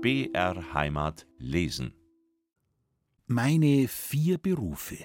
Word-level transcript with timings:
BR 0.00 0.74
Heimat 0.74 1.26
lesen. 1.38 1.92
Meine 3.26 3.88
vier 3.88 4.38
Berufe. 4.38 4.98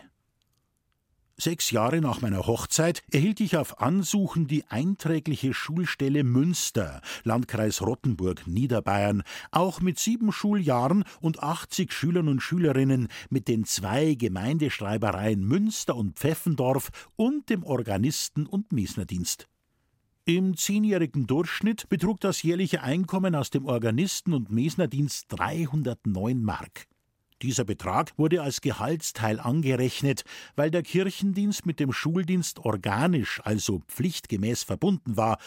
Sechs 1.36 1.72
Jahre 1.72 2.00
nach 2.00 2.22
meiner 2.22 2.46
Hochzeit 2.46 3.02
erhielt 3.12 3.40
ich 3.40 3.58
auf 3.58 3.82
Ansuchen 3.82 4.46
die 4.46 4.66
einträgliche 4.68 5.56
Schulstelle 5.56 6.24
Münster, 6.24 7.02
Landkreis 7.24 7.82
Rottenburg, 7.82 8.46
Niederbayern, 8.46 9.24
auch 9.50 9.82
mit 9.82 9.98
sieben 9.98 10.32
Schuljahren 10.32 11.06
und 11.22 11.42
80 11.42 11.92
Schülern 11.92 12.28
und 12.28 12.42
Schülerinnen 12.42 13.08
mit 13.32 13.48
den 13.48 13.66
zwei 13.66 14.14
Gemeindeschreibereien 14.14 15.44
Münster 15.44 15.96
und 15.96 16.20
Pfeffendorf 16.20 16.92
und 17.16 17.50
dem 17.50 17.64
Organisten- 17.64 18.46
und 18.46 18.72
Mesnerdienst. 18.72 19.48
Im 20.26 20.56
zehnjährigen 20.56 21.28
Durchschnitt 21.28 21.90
betrug 21.90 22.22
das 22.22 22.44
jährliche 22.44 22.82
Einkommen 22.82 23.36
aus 23.36 23.50
dem 23.50 23.66
Organisten- 23.66 24.34
und 24.34 24.50
Mesnerdienst 24.50 25.26
309 25.28 26.42
Mark. 26.42 26.88
Dieser 27.42 27.66
Betrag 27.66 28.18
wurde 28.18 28.42
als 28.42 28.62
Gehaltsteil 28.62 29.38
angerechnet, 29.38 30.24
weil 30.56 30.72
der 30.72 30.82
Kirchendienst 30.82 31.66
mit 31.66 31.82
dem 31.82 31.92
Schuldienst 31.92 32.60
organisch, 32.60 33.42
also 33.44 33.82
pflichtgemäß 33.90 34.64
verbunden 34.64 35.18
war, 35.18 35.40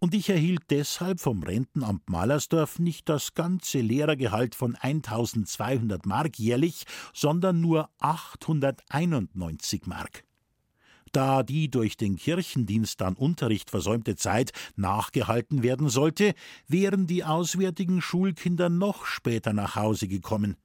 und 0.00 0.14
ich 0.14 0.28
erhielt 0.28 0.64
deshalb 0.68 1.20
vom 1.20 1.44
Rentenamt 1.44 2.10
Malersdorf 2.10 2.80
nicht 2.80 3.08
das 3.08 3.34
ganze 3.34 3.78
Lehrergehalt 3.78 4.56
von 4.56 4.74
1200 4.74 6.06
Mark 6.06 6.40
jährlich, 6.40 6.86
sondern 7.12 7.60
nur 7.60 7.88
891 8.00 9.86
Mark. 9.86 10.24
Da 11.14 11.44
die 11.44 11.70
durch 11.70 11.96
den 11.96 12.16
Kirchendienst 12.16 13.00
an 13.00 13.14
Unterricht 13.14 13.70
versäumte 13.70 14.16
Zeit 14.16 14.50
nachgehalten 14.74 15.62
werden 15.62 15.88
sollte, 15.88 16.34
wären 16.66 17.06
die 17.06 17.22
auswärtigen 17.22 18.02
Schulkinder 18.02 18.68
noch 18.68 19.06
später 19.06 19.52
nach 19.52 19.76
Hause 19.76 20.08
gekommen. 20.08 20.56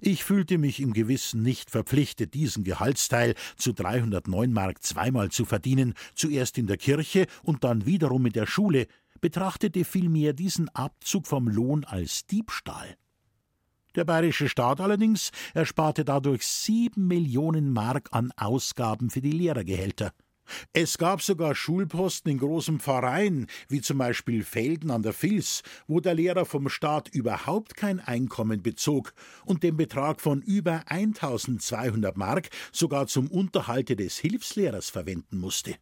Ich 0.00 0.24
fühlte 0.24 0.58
mich 0.58 0.80
im 0.80 0.92
Gewissen 0.92 1.42
nicht 1.42 1.70
verpflichtet, 1.70 2.34
diesen 2.34 2.64
Gehaltsteil 2.64 3.36
zu 3.56 3.72
309 3.72 4.52
Mark 4.52 4.82
zweimal 4.82 5.30
zu 5.30 5.44
verdienen, 5.44 5.94
zuerst 6.16 6.58
in 6.58 6.66
der 6.66 6.76
Kirche 6.76 7.28
und 7.44 7.62
dann 7.62 7.86
wiederum 7.86 8.26
in 8.26 8.32
der 8.32 8.46
Schule, 8.46 8.88
betrachtete 9.20 9.84
vielmehr 9.84 10.32
diesen 10.32 10.68
Abzug 10.70 11.28
vom 11.28 11.46
Lohn 11.46 11.84
als 11.84 12.26
Diebstahl. 12.26 12.96
Der 13.98 14.04
bayerische 14.04 14.48
Staat 14.48 14.80
allerdings 14.80 15.32
ersparte 15.54 16.04
dadurch 16.04 16.46
sieben 16.46 17.08
Millionen 17.08 17.72
Mark 17.72 18.10
an 18.12 18.30
Ausgaben 18.36 19.10
für 19.10 19.20
die 19.20 19.32
Lehrergehälter. 19.32 20.12
Es 20.72 20.98
gab 20.98 21.20
sogar 21.20 21.56
Schulposten 21.56 22.30
in 22.30 22.38
großen 22.38 22.78
Pfarreien, 22.78 23.48
wie 23.68 23.80
zum 23.80 23.98
Beispiel 23.98 24.44
Felden 24.44 24.92
an 24.92 25.02
der 25.02 25.20
Vils, 25.20 25.64
wo 25.88 25.98
der 25.98 26.14
Lehrer 26.14 26.44
vom 26.44 26.68
Staat 26.68 27.08
überhaupt 27.08 27.74
kein 27.74 27.98
Einkommen 27.98 28.62
bezog 28.62 29.14
und 29.44 29.64
den 29.64 29.76
Betrag 29.76 30.20
von 30.20 30.42
über 30.42 30.84
1200 30.86 32.16
Mark 32.16 32.50
sogar 32.70 33.08
zum 33.08 33.26
Unterhalte 33.26 33.96
des 33.96 34.16
Hilfslehrers 34.16 34.90
verwenden 34.90 35.38
musste. 35.38 35.74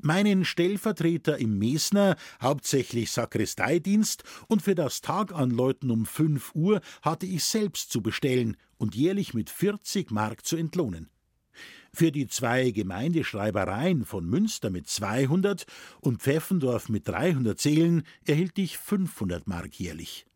Meinen 0.00 0.44
Stellvertreter 0.44 1.38
im 1.38 1.58
Mesner, 1.58 2.16
hauptsächlich 2.40 3.10
Sakristeidienst, 3.10 4.24
und 4.48 4.62
für 4.62 4.74
das 4.74 5.00
Taganläuten 5.00 5.90
um 5.90 6.06
5 6.06 6.54
Uhr 6.54 6.80
hatte 7.02 7.26
ich 7.26 7.44
selbst 7.44 7.90
zu 7.90 8.02
bestellen 8.02 8.56
und 8.76 8.94
jährlich 8.94 9.34
mit 9.34 9.50
40 9.50 10.10
Mark 10.10 10.46
zu 10.46 10.56
entlohnen. 10.56 11.08
Für 11.92 12.12
die 12.12 12.28
zwei 12.28 12.70
Gemeindeschreibereien 12.70 14.04
von 14.04 14.26
Münster 14.26 14.70
mit 14.70 14.88
200 14.88 15.66
und 16.00 16.22
Pfeffendorf 16.22 16.88
mit 16.88 17.08
300 17.08 17.58
Seelen 17.58 18.04
erhielt 18.26 18.58
ich 18.58 18.78
500 18.78 19.46
Mark 19.46 19.74
jährlich. 19.80 20.26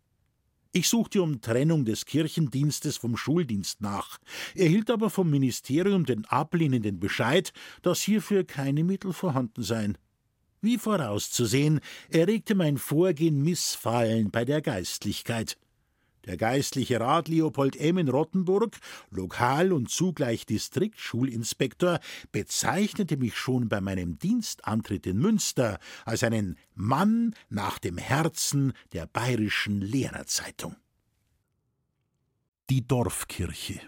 Ich 0.74 0.88
suchte 0.88 1.22
um 1.22 1.42
Trennung 1.42 1.84
des 1.84 2.06
Kirchendienstes 2.06 2.96
vom 2.96 3.18
Schuldienst 3.18 3.82
nach, 3.82 4.18
erhielt 4.54 4.90
aber 4.90 5.10
vom 5.10 5.28
Ministerium 5.28 6.06
den 6.06 6.24
ablehnenden 6.24 6.98
Bescheid, 6.98 7.52
dass 7.82 8.00
hierfür 8.00 8.44
keine 8.44 8.82
Mittel 8.82 9.12
vorhanden 9.12 9.62
seien. 9.62 9.98
Wie 10.62 10.78
vorauszusehen, 10.78 11.80
erregte 12.08 12.54
mein 12.54 12.78
Vorgehen 12.78 13.42
Missfallen 13.42 14.30
bei 14.30 14.46
der 14.46 14.62
Geistlichkeit. 14.62 15.58
Der 16.26 16.36
geistliche 16.36 17.00
Rat 17.00 17.28
Leopold 17.28 17.76
M. 17.76 17.98
in 17.98 18.08
Rottenburg, 18.08 18.78
Lokal- 19.10 19.72
und 19.72 19.90
zugleich 19.90 20.46
Distriktschulinspektor, 20.46 21.98
bezeichnete 22.30 23.16
mich 23.16 23.36
schon 23.36 23.68
bei 23.68 23.80
meinem 23.80 24.18
Dienstantritt 24.18 25.06
in 25.06 25.18
Münster 25.18 25.80
als 26.04 26.22
einen 26.22 26.56
Mann 26.74 27.34
nach 27.48 27.78
dem 27.78 27.98
Herzen 27.98 28.72
der 28.92 29.06
bayerischen 29.06 29.80
Lehrerzeitung. 29.80 30.76
Die 32.70 32.86
Dorfkirche 32.86 33.80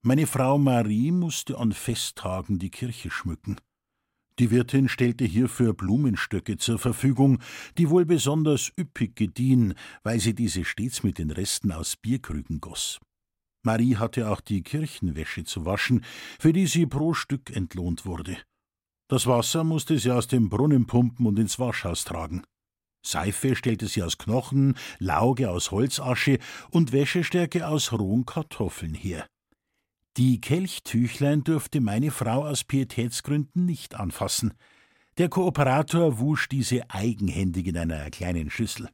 Meine 0.00 0.26
Frau 0.26 0.56
Marie 0.56 1.12
musste 1.12 1.58
an 1.58 1.72
Festtagen 1.72 2.58
die 2.58 2.70
Kirche 2.70 3.10
schmücken. 3.10 3.60
Die 4.40 4.50
Wirtin 4.50 4.88
stellte 4.88 5.24
hierfür 5.24 5.74
Blumenstöcke 5.74 6.56
zur 6.56 6.78
Verfügung, 6.78 7.38
die 7.78 7.88
wohl 7.88 8.04
besonders 8.04 8.72
üppig 8.76 9.14
gediehen, 9.14 9.74
weil 10.02 10.18
sie 10.18 10.34
diese 10.34 10.64
stets 10.64 11.04
mit 11.04 11.18
den 11.18 11.30
Resten 11.30 11.70
aus 11.70 11.96
Bierkrügen 11.96 12.60
goss. 12.60 12.98
Marie 13.64 13.96
hatte 13.96 14.28
auch 14.28 14.40
die 14.40 14.62
Kirchenwäsche 14.62 15.44
zu 15.44 15.64
waschen, 15.64 16.04
für 16.38 16.52
die 16.52 16.66
sie 16.66 16.86
pro 16.86 17.14
Stück 17.14 17.54
entlohnt 17.54 18.04
wurde. 18.04 18.36
Das 19.08 19.26
Wasser 19.26 19.64
musste 19.64 19.98
sie 19.98 20.10
aus 20.10 20.26
dem 20.26 20.48
Brunnen 20.48 20.86
pumpen 20.86 21.26
und 21.26 21.38
ins 21.38 21.58
Waschhaus 21.58 22.04
tragen. 22.04 22.42
Seife 23.06 23.54
stellte 23.54 23.86
sie 23.86 24.02
aus 24.02 24.18
Knochen, 24.18 24.76
Lauge 24.98 25.50
aus 25.50 25.70
Holzasche 25.70 26.38
und 26.70 26.92
Wäschestärke 26.92 27.68
aus 27.68 27.92
rohen 27.92 28.24
Kartoffeln 28.26 28.94
her. 28.94 29.26
Die 30.16 30.40
Kelchtüchlein 30.40 31.42
durfte 31.42 31.80
meine 31.80 32.12
Frau 32.12 32.46
aus 32.46 32.62
Pietätsgründen 32.62 33.66
nicht 33.66 33.96
anfassen. 33.96 34.54
Der 35.18 35.28
Kooperator 35.28 36.20
wusch 36.20 36.48
diese 36.48 36.88
eigenhändig 36.88 37.66
in 37.66 37.76
einer 37.76 38.10
kleinen 38.10 38.48
Schüssel. 38.48 38.88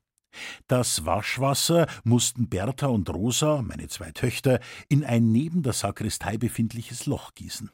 Das 0.67 1.05
Waschwasser 1.05 1.87
mussten 2.05 2.49
Bertha 2.49 2.87
und 2.87 3.11
Rosa, 3.11 3.61
meine 3.61 3.89
zwei 3.89 4.13
Töchter, 4.13 4.61
in 4.89 5.05
ein 5.05 5.31
neben 5.31 5.63
der 5.63 5.75
Sakristei 5.75 6.39
befindliches 6.39 7.05
Loch 7.05 7.35
gießen. 7.35 7.71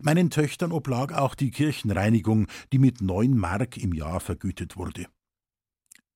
Meinen 0.00 0.30
Töchtern 0.30 0.70
oblag 0.70 1.12
auch 1.12 1.34
die 1.34 1.50
Kirchenreinigung, 1.50 2.46
die 2.72 2.78
mit 2.78 3.00
neun 3.00 3.36
Mark 3.36 3.76
im 3.76 3.92
Jahr 3.92 4.20
vergütet 4.20 4.76
wurde. 4.76 5.06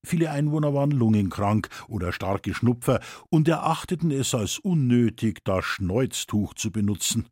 Viele 0.04 0.30
Einwohner 0.30 0.74
waren 0.74 0.90
lungenkrank 0.90 1.68
oder 1.88 2.12
starke 2.12 2.54
Schnupfer 2.54 3.00
und 3.30 3.48
erachteten 3.48 4.10
es 4.10 4.34
als 4.34 4.58
unnötig, 4.58 5.40
das 5.44 5.64
Schneuztuch 5.64 6.54
zu 6.54 6.70
benutzen. 6.70 7.26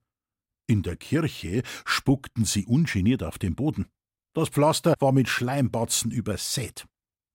In 0.66 0.82
der 0.82 0.96
Kirche 0.96 1.62
spuckten 1.84 2.44
sie 2.44 2.66
ungeniert 2.66 3.22
auf 3.22 3.38
den 3.38 3.54
Boden. 3.54 3.86
Das 4.34 4.48
Pflaster 4.48 4.94
war 5.00 5.12
mit 5.12 5.28
Schleimbatzen 5.28 6.10
übersät. 6.10 6.86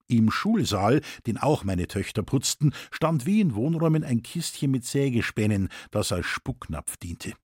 Im 0.08 0.30
Schulsaal, 0.30 1.02
den 1.26 1.36
auch 1.36 1.64
meine 1.64 1.86
Töchter 1.86 2.22
putzten, 2.22 2.72
stand 2.90 3.26
wie 3.26 3.40
in 3.40 3.54
Wohnräumen 3.54 4.04
ein 4.04 4.22
Kistchen 4.22 4.70
mit 4.70 4.84
Sägespänen, 4.84 5.68
das 5.90 6.12
als 6.12 6.26
Spucknapf 6.26 6.96
diente. 6.96 7.34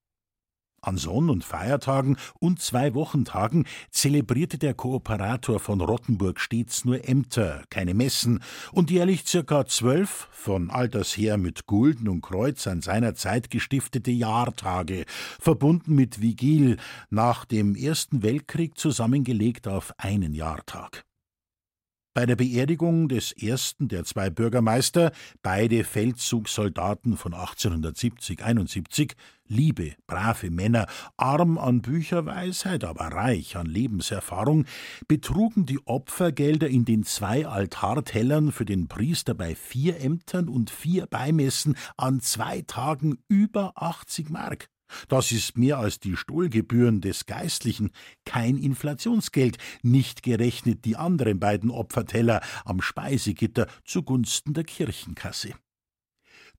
An 0.87 0.97
Sonn- 0.97 1.31
und 1.31 1.45
Feiertagen 1.45 2.17
und 2.39 2.61
zwei 2.61 2.95
Wochentagen 2.95 3.67
zelebrierte 3.91 4.59
der 4.59 4.75
Kooperator 4.75 5.61
von 5.61 5.81
Rottenburg 5.81 6.41
stets 6.41 6.85
nur 6.85 7.09
Ämter, 7.09 7.63
keine 7.71 7.95
Messen, 7.95 8.41
und 8.73 8.91
jährlich 8.91 9.25
circa 9.27 9.67
zwölf, 9.67 10.29
von 10.31 10.71
alters 10.71 11.17
her 11.17 11.39
mit 11.39 11.67
Gulden 11.67 12.09
und 12.09 12.21
Kreuz 12.21 12.67
an 12.67 12.83
seiner 12.83 13.15
Zeit 13.15 13.51
gestiftete 13.51 14.11
Jahrtage, 14.11 15.05
verbunden 15.41 15.95
mit 15.95 16.21
Vigil, 16.21 16.77
nach 17.11 17.45
dem 17.45 17.75
Ersten 17.75 18.23
Weltkrieg 18.23 18.79
zusammengelegt 18.79 19.69
auf 19.69 19.95
einen 19.99 20.35
Jahrtag. 20.35 21.05
Bei 22.15 22.27
der 22.27 22.37
Beerdigung 22.37 23.09
des 23.09 23.33
ersten 23.33 23.89
der 23.89 24.05
zwei 24.05 24.31
Bürgermeister, 24.31 25.11
beide 25.43 25.83
Feldzugssoldaten 25.83 27.17
von 27.17 27.35
1870-71, 27.35 29.15
liebe, 29.49 29.95
brave 30.07 30.49
Männer, 30.53 30.87
arm 31.17 31.59
an 31.59 31.83
Bücherweisheit, 31.83 32.85
aber 32.85 33.07
reich 33.07 33.57
an 33.57 33.67
Lebenserfahrung, 33.67 34.65
betrugen 35.09 35.67
die 35.67 35.85
Opfergelder 35.87 36.69
in 36.69 36.85
den 36.85 37.03
zwei 37.03 37.49
Altartellern 37.49 38.53
für 38.53 38.65
den 38.65 38.87
Priester 38.87 39.35
bei 39.35 39.57
vier 39.57 40.01
Ämtern 40.01 40.49
und 40.49 40.71
vier 40.71 41.07
Beimessen 41.07 41.77
an 41.97 42.21
zwei 42.21 42.63
Tagen 42.63 43.19
über 43.27 43.73
80 43.75 44.31
Mark. 44.31 44.69
Das 45.09 45.33
ist 45.33 45.57
mehr 45.57 45.79
als 45.79 46.01
die 46.01 46.17
Stohlgebühren 46.17 47.01
des 47.01 47.27
Geistlichen, 47.27 47.91
kein 48.25 48.57
Inflationsgeld, 48.57 49.59
nicht 49.83 50.23
gerechnet 50.23 50.85
die 50.85 50.97
anderen 50.97 51.39
beiden 51.39 51.71
Opferteller 51.71 52.41
am 52.65 52.81
Speisegitter 52.81 53.67
zugunsten 53.85 54.55
der 54.55 54.65
Kirchenkasse. 54.65 55.55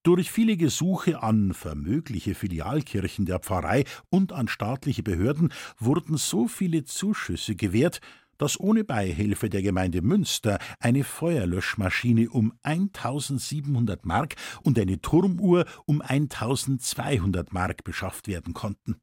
Durch 0.06 0.30
viele 0.30 0.56
Gesuche 0.56 1.24
an 1.24 1.56
vermögliche 1.56 2.36
Filialkirchen 2.36 3.26
der 3.26 3.40
Pfarrei 3.40 3.86
und 4.12 4.34
an 4.34 4.48
staatliche 4.48 5.02
Behörden 5.02 5.52
wurden 5.80 6.18
so 6.18 6.48
viele 6.48 6.84
Zuschüsse 6.84 7.56
gewährt, 7.56 8.02
dass 8.38 8.60
ohne 8.60 8.84
Beihilfe 8.84 9.50
der 9.50 9.62
Gemeinde 9.62 10.02
Münster 10.02 10.60
eine 10.80 11.04
Feuerlöschmaschine 11.04 12.30
um 12.30 12.54
1700 12.64 14.06
Mark 14.06 14.36
und 14.64 14.80
eine 14.80 15.02
Turmuhr 15.02 15.66
um 15.86 16.02
1200 16.02 17.54
Mark 17.54 17.84
beschafft 17.84 18.28
werden 18.28 18.54
konnten. 18.54 18.96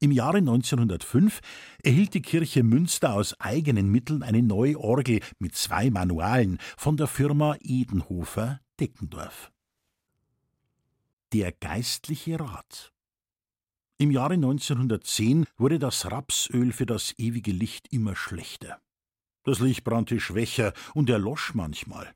Im 0.00 0.10
Jahre 0.10 0.38
1905 0.38 1.40
erhielt 1.82 2.14
die 2.14 2.22
Kirche 2.22 2.62
Münster 2.62 3.14
aus 3.14 3.38
eigenen 3.40 3.90
Mitteln 3.90 4.22
eine 4.22 4.42
neue 4.42 4.78
Orgel 4.78 5.20
mit 5.38 5.54
zwei 5.54 5.90
Manualen 5.90 6.58
von 6.76 6.96
der 6.96 7.06
Firma 7.06 7.56
Edenhofer 7.60 8.60
Deckendorf. 8.80 9.50
Der 11.32 11.52
geistliche 11.52 12.38
Rat 12.38 12.93
im 13.98 14.10
Jahre 14.10 14.34
1910 14.34 15.46
wurde 15.56 15.78
das 15.78 16.10
Rapsöl 16.10 16.72
für 16.72 16.86
das 16.86 17.14
ewige 17.18 17.52
Licht 17.52 17.92
immer 17.92 18.16
schlechter. 18.16 18.80
Das 19.44 19.60
Licht 19.60 19.84
brannte 19.84 20.18
schwächer 20.20 20.72
und 20.94 21.10
erlosch 21.10 21.54
manchmal. 21.54 22.12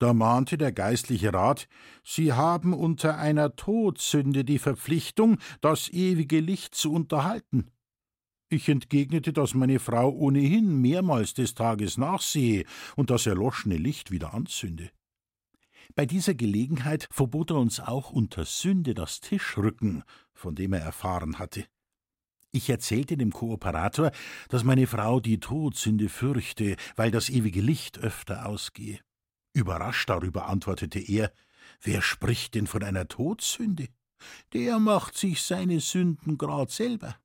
Da 0.00 0.12
mahnte 0.12 0.58
der 0.58 0.72
geistliche 0.72 1.32
Rat, 1.32 1.68
Sie 2.02 2.32
haben 2.32 2.74
unter 2.74 3.16
einer 3.16 3.54
Todsünde 3.54 4.44
die 4.44 4.58
Verpflichtung, 4.58 5.38
das 5.60 5.88
ewige 5.88 6.40
Licht 6.40 6.74
zu 6.74 6.92
unterhalten. 6.92 7.70
Ich 8.48 8.68
entgegnete, 8.68 9.32
dass 9.32 9.54
meine 9.54 9.78
Frau 9.78 10.10
ohnehin 10.10 10.80
mehrmals 10.80 11.34
des 11.34 11.54
Tages 11.54 11.96
nachsehe 11.96 12.64
und 12.96 13.10
das 13.10 13.26
erloschene 13.26 13.76
Licht 13.76 14.10
wieder 14.10 14.34
anzünde. 14.34 14.90
Bei 15.94 16.06
dieser 16.06 16.34
Gelegenheit 16.34 17.08
verbot 17.10 17.50
er 17.50 17.56
uns 17.56 17.80
auch 17.80 18.10
unter 18.10 18.44
Sünde 18.44 18.94
das 18.94 19.20
Tischrücken, 19.20 20.04
von 20.32 20.54
dem 20.54 20.72
er 20.72 20.80
erfahren 20.80 21.38
hatte. 21.38 21.66
Ich 22.50 22.70
erzählte 22.70 23.16
dem 23.16 23.32
Kooperator, 23.32 24.12
dass 24.48 24.62
meine 24.62 24.86
Frau 24.86 25.18
die 25.18 25.40
Todsünde 25.40 26.08
fürchte, 26.08 26.76
weil 26.94 27.10
das 27.10 27.28
ewige 27.28 27.60
Licht 27.60 27.98
öfter 27.98 28.46
ausgehe. 28.46 29.00
Überrascht 29.52 30.08
darüber 30.08 30.46
antwortete 30.46 31.00
er, 31.00 31.32
wer 31.80 32.00
spricht 32.00 32.54
denn 32.54 32.68
von 32.68 32.84
einer 32.84 33.08
Todsünde? 33.08 33.88
Der 34.52 34.78
macht 34.78 35.16
sich 35.16 35.42
seine 35.42 35.80
Sünden 35.80 36.38
grad 36.38 36.70
selber. 36.70 37.16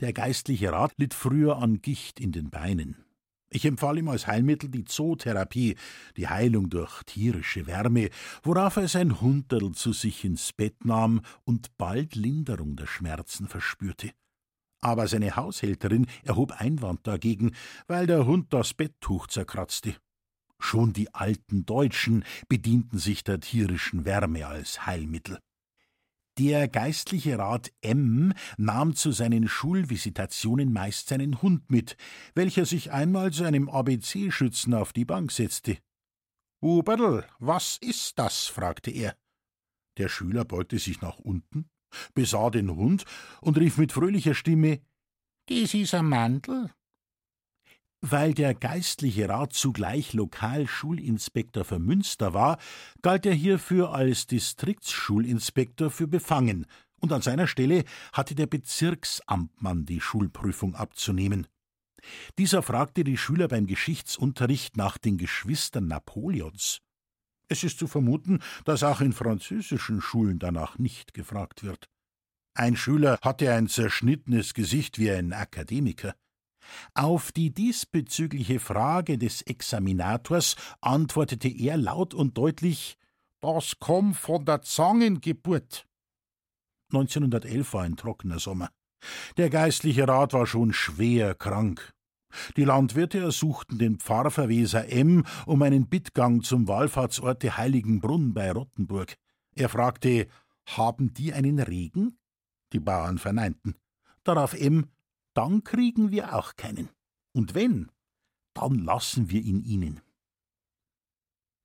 Der 0.00 0.12
geistliche 0.12 0.70
Rat 0.70 0.92
litt 0.96 1.12
früher 1.12 1.58
an 1.58 1.82
Gicht 1.82 2.20
in 2.20 2.30
den 2.30 2.50
Beinen. 2.50 3.04
Ich 3.50 3.64
empfahl 3.64 3.98
ihm 3.98 4.08
als 4.08 4.26
Heilmittel 4.26 4.68
die 4.68 4.84
Zootherapie, 4.84 5.76
die 6.16 6.28
Heilung 6.28 6.68
durch 6.68 7.02
tierische 7.04 7.66
Wärme, 7.66 8.10
worauf 8.42 8.76
er 8.76 8.88
sein 8.88 9.20
Hunderl 9.20 9.72
zu 9.72 9.92
sich 9.92 10.24
ins 10.24 10.52
Bett 10.52 10.84
nahm 10.84 11.22
und 11.44 11.76
bald 11.78 12.14
Linderung 12.14 12.76
der 12.76 12.86
Schmerzen 12.86 13.48
verspürte. 13.48 14.12
Aber 14.80 15.08
seine 15.08 15.34
Haushälterin 15.34 16.06
erhob 16.24 16.52
Einwand 16.52 17.06
dagegen, 17.06 17.52
weil 17.86 18.06
der 18.06 18.26
Hund 18.26 18.52
das 18.52 18.74
Betttuch 18.74 19.26
zerkratzte. 19.26 19.96
Schon 20.60 20.92
die 20.92 21.14
alten 21.14 21.64
Deutschen 21.64 22.24
bedienten 22.48 22.98
sich 22.98 23.24
der 23.24 23.40
tierischen 23.40 24.04
Wärme 24.04 24.46
als 24.46 24.86
Heilmittel. 24.86 25.38
Der 26.38 26.68
geistliche 26.68 27.36
Rat 27.36 27.72
M 27.80 28.32
nahm 28.56 28.94
zu 28.94 29.10
seinen 29.10 29.48
Schulvisitationen 29.48 30.72
meist 30.72 31.08
seinen 31.08 31.42
Hund 31.42 31.68
mit, 31.68 31.96
welcher 32.36 32.64
sich 32.64 32.92
einmal 32.92 33.32
zu 33.32 33.42
einem 33.42 33.68
ABC-Schützen 33.68 34.72
auf 34.74 34.92
die 34.92 35.04
Bank 35.04 35.32
setzte. 35.32 35.78
Huberl, 36.62 37.26
was 37.40 37.78
ist 37.80 38.20
das? 38.20 38.46
fragte 38.46 38.92
er. 38.92 39.16
Der 39.96 40.08
Schüler 40.08 40.44
beugte 40.44 40.78
sich 40.78 41.00
nach 41.00 41.18
unten, 41.18 41.68
besah 42.14 42.50
den 42.50 42.70
Hund 42.70 43.04
und 43.40 43.58
rief 43.58 43.76
mit 43.76 43.90
fröhlicher 43.90 44.34
Stimme: 44.34 44.80
Dies 45.48 45.74
ist 45.74 45.94
ein 45.94 46.06
Mandel. 46.06 46.70
Weil 48.00 48.32
der 48.32 48.54
geistliche 48.54 49.28
Rat 49.28 49.54
zugleich 49.54 50.12
Lokalschulinspektor 50.12 51.64
für 51.64 51.80
Münster 51.80 52.32
war, 52.32 52.58
galt 53.02 53.26
er 53.26 53.34
hierfür 53.34 53.92
als 53.92 54.26
Distriktsschulinspektor 54.26 55.90
für 55.90 56.06
befangen, 56.06 56.66
und 57.00 57.12
an 57.12 57.22
seiner 57.22 57.46
Stelle 57.46 57.84
hatte 58.12 58.34
der 58.34 58.46
Bezirksamtmann 58.46 59.84
die 59.84 60.00
Schulprüfung 60.00 60.74
abzunehmen. 60.74 61.46
Dieser 62.38 62.62
fragte 62.62 63.04
die 63.04 63.16
Schüler 63.16 63.48
beim 63.48 63.66
Geschichtsunterricht 63.66 64.76
nach 64.76 64.98
den 64.98 65.18
Geschwistern 65.18 65.88
Napoleons. 65.88 66.80
Es 67.48 67.64
ist 67.64 67.78
zu 67.78 67.86
vermuten, 67.86 68.40
dass 68.64 68.82
auch 68.82 69.00
in 69.00 69.12
französischen 69.12 70.00
Schulen 70.00 70.38
danach 70.38 70.78
nicht 70.78 71.14
gefragt 71.14 71.64
wird. 71.64 71.88
Ein 72.54 72.76
Schüler 72.76 73.18
hatte 73.22 73.52
ein 73.52 73.68
zerschnittenes 73.68 74.54
Gesicht 74.54 74.98
wie 74.98 75.10
ein 75.10 75.32
Akademiker. 75.32 76.14
Auf 76.94 77.32
die 77.32 77.52
diesbezügliche 77.52 78.60
Frage 78.60 79.18
des 79.18 79.42
Examinators 79.42 80.56
antwortete 80.80 81.48
er 81.48 81.76
laut 81.76 82.14
und 82.14 82.36
deutlich 82.36 82.98
Das 83.40 83.78
kommt 83.78 84.16
von 84.16 84.44
der 84.44 84.62
Zangengeburt. 84.62 85.86
1911 86.92 87.74
war 87.74 87.82
ein 87.82 87.96
trockener 87.96 88.38
Sommer. 88.38 88.70
Der 89.36 89.50
geistliche 89.50 90.08
Rat 90.08 90.32
war 90.32 90.46
schon 90.46 90.72
schwer 90.72 91.34
krank. 91.34 91.92
Die 92.56 92.64
Landwirte 92.64 93.20
ersuchten 93.20 93.78
den 93.78 93.98
Pfarrverweser 93.98 94.88
M 94.90 95.24
um 95.46 95.62
einen 95.62 95.88
Bittgang 95.88 96.42
zum 96.42 96.68
Wallfahrtsorte 96.68 97.56
Heiligenbrunn 97.56 98.34
bei 98.34 98.52
Rottenburg. 98.52 99.14
Er 99.54 99.68
fragte, 99.68 100.26
haben 100.66 101.14
die 101.14 101.32
einen 101.32 101.58
Regen? 101.58 102.18
Die 102.72 102.80
Bauern 102.80 103.18
verneinten. 103.18 103.76
Darauf 104.24 104.52
M, 104.52 104.90
dann 105.38 105.62
kriegen 105.62 106.10
wir 106.10 106.34
auch 106.34 106.56
keinen. 106.56 106.88
Und 107.32 107.54
wenn, 107.54 107.92
dann 108.54 108.74
lassen 108.74 109.30
wir 109.30 109.40
ihn 109.40 109.62
ihnen. 109.62 110.00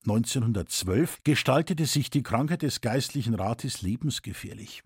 1912 0.03 1.23
gestaltete 1.23 1.87
sich 1.87 2.11
die 2.11 2.21
Krankheit 2.21 2.61
des 2.61 2.81
geistlichen 2.81 3.33
Rates 3.33 3.81
lebensgefährlich. 3.81 4.83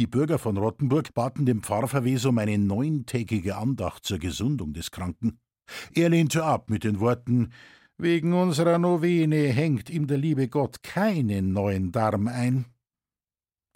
Die 0.00 0.08
Bürger 0.08 0.40
von 0.40 0.56
Rottenburg 0.56 1.14
baten 1.14 1.46
dem 1.46 1.62
Pfarrverweser 1.62 2.30
um 2.30 2.38
eine 2.38 2.58
neuntägige 2.58 3.56
Andacht 3.56 4.04
zur 4.04 4.18
Gesundung 4.18 4.72
des 4.72 4.90
Kranken. 4.90 5.38
Er 5.94 6.08
lehnte 6.08 6.42
ab 6.42 6.70
mit 6.70 6.82
den 6.82 6.98
Worten 6.98 7.52
Wegen 7.96 8.32
unserer 8.32 8.78
Novene 8.78 9.52
hängt 9.52 9.88
ihm 9.88 10.08
der 10.08 10.18
liebe 10.18 10.48
Gott 10.48 10.82
keinen 10.82 11.52
neuen 11.52 11.92
Darm 11.92 12.26
ein. 12.26 12.64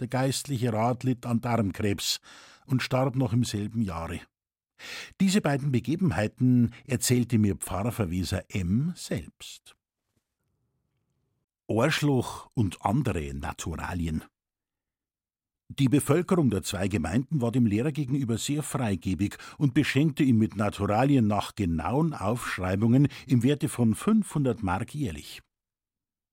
Der 0.01 0.09
geistliche 0.09 0.73
Rat 0.73 1.05
litt 1.05 1.25
an 1.25 1.41
Darmkrebs, 1.41 2.21
und 2.67 2.83
starb 2.83 3.17
noch 3.17 3.33
im 3.33 3.45
selben 3.45 3.83
Jahre. 3.83 4.21
Diese 5.21 5.41
beiden 5.41 5.73
Begebenheiten 5.73 6.73
erzählte 6.87 7.39
mir 7.39 7.57
Pfarrverweser 7.57 8.45
M. 8.49 8.93
selbst. 8.97 9.77
Ohrschloch 11.67 12.51
und 12.55 12.85
andere 12.85 13.33
Naturalien. 13.35 14.25
Die 15.79 15.89
Bevölkerung 15.89 16.51
der 16.51 16.63
zwei 16.63 16.89
Gemeinden 16.89 17.41
war 17.41 17.51
dem 17.51 17.65
Lehrer 17.65 17.93
gegenüber 17.93 18.37
sehr 18.37 18.63
freigebig 18.63 19.39
und 19.57 19.73
beschenkte 19.73 20.23
ihn 20.23 20.37
mit 20.37 20.55
Naturalien 20.55 21.27
nach 21.27 21.55
genauen 21.55 22.13
Aufschreibungen 22.13 23.09
im 23.27 23.43
Werte 23.43 23.71
von 23.71 23.95
500 23.95 24.63
Mark 24.63 24.95
jährlich. 24.95 25.41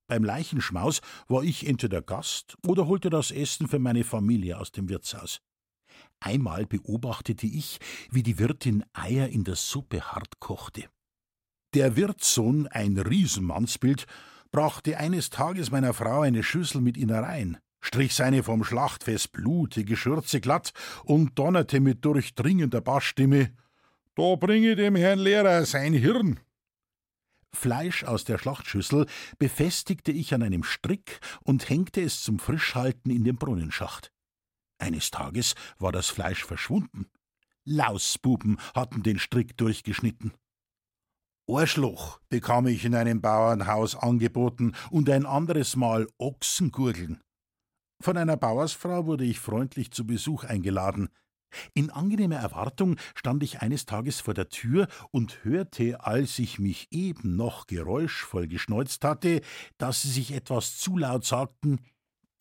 Beim 0.10 0.26
Leichenschmaus 0.26 1.02
war 1.28 1.44
ich 1.44 1.68
entweder 1.68 2.02
Gast 2.02 2.58
oder 2.68 2.88
holte 2.88 3.10
das 3.10 3.32
Essen 3.32 3.70
für 3.70 3.80
meine 3.80 4.04
Familie 4.04 4.58
aus 4.60 4.72
dem 4.74 4.90
Wirtshaus. 4.90 5.40
Einmal 6.20 6.66
beobachtete 6.66 7.48
ich, 7.48 7.80
wie 8.12 8.24
die 8.24 8.40
Wirtin 8.40 8.84
Eier 8.94 9.30
in 9.30 9.44
der 9.44 9.56
Suppe 9.56 10.02
hart 10.02 10.40
kochte. 10.40 10.86
Der 11.74 11.96
Wirtssohn, 11.96 12.68
ein 12.68 12.98
Riesenmannsbild, 12.98 14.06
brachte 14.52 14.98
eines 14.98 15.30
Tages 15.30 15.72
meiner 15.72 15.94
Frau 15.94 16.22
eine 16.22 16.44
Schüssel 16.44 16.82
mit 16.82 16.98
Innereien, 16.98 17.58
strich 17.80 18.16
seine 18.16 18.44
vom 18.44 18.64
Schlachtfest 18.64 19.32
blutige 19.32 19.96
Schürze 19.96 20.42
glatt 20.42 20.74
und 21.06 21.38
donnerte 21.38 21.80
mit 21.80 22.04
durchdringender 22.04 22.82
Bassstimme 22.82 23.52
Da 24.16 24.36
bringe 24.36 24.76
dem 24.76 24.96
Herrn 24.96 25.20
Lehrer 25.20 25.66
sein 25.66 25.94
Hirn. 25.94 26.40
Fleisch 27.54 28.04
aus 28.04 28.26
der 28.26 28.38
Schlachtschüssel 28.38 29.06
befestigte 29.38 30.12
ich 30.12 30.34
an 30.34 30.44
einem 30.44 30.64
Strick 30.64 31.20
und 31.44 31.70
hängte 31.70 32.02
es 32.02 32.22
zum 32.22 32.40
Frischhalten 32.40 33.12
in 33.12 33.24
den 33.24 33.38
Brunnenschacht. 33.38 34.12
Eines 34.80 35.12
Tages 35.12 35.56
war 35.78 35.92
das 35.92 36.08
Fleisch 36.08 36.44
verschwunden. 36.44 37.08
Lausbuben 37.66 38.58
hatten 38.74 39.04
den 39.04 39.20
Strick 39.20 39.58
durchgeschnitten. 39.58 40.34
Ohrschloch 41.48 42.20
bekam 42.30 42.68
ich 42.68 42.86
in 42.86 42.96
einem 42.96 43.22
Bauernhaus 43.22 43.96
angeboten 43.96 44.74
und 44.90 45.10
ein 45.10 45.26
anderes 45.26 45.76
Mal 45.76 46.08
Ochsengurgeln. 46.18 47.22
Von 48.02 48.18
einer 48.18 48.38
Bauersfrau 48.38 49.06
wurde 49.06 49.26
ich 49.26 49.40
freundlich 49.40 49.92
zu 49.92 50.08
Besuch 50.08 50.46
eingeladen. 50.46 51.10
In 51.74 51.90
angenehmer 51.90 52.38
Erwartung 52.38 52.98
stand 53.16 53.44
ich 53.44 53.62
eines 53.62 53.86
Tages 53.86 54.22
vor 54.22 54.36
der 54.36 54.50
Tür 54.50 54.88
und 55.12 55.44
hörte, 55.44 56.06
als 56.06 56.40
ich 56.40 56.60
mich 56.60 56.88
eben 56.92 57.36
noch 57.36 57.68
geräuschvoll 57.68 58.48
geschneuzt 58.48 59.04
hatte, 59.04 59.42
dass 59.78 60.04
sie 60.04 60.12
sich 60.12 60.32
etwas 60.32 60.78
zu 60.78 60.98
laut 60.98 61.26
sagten: 61.26 61.80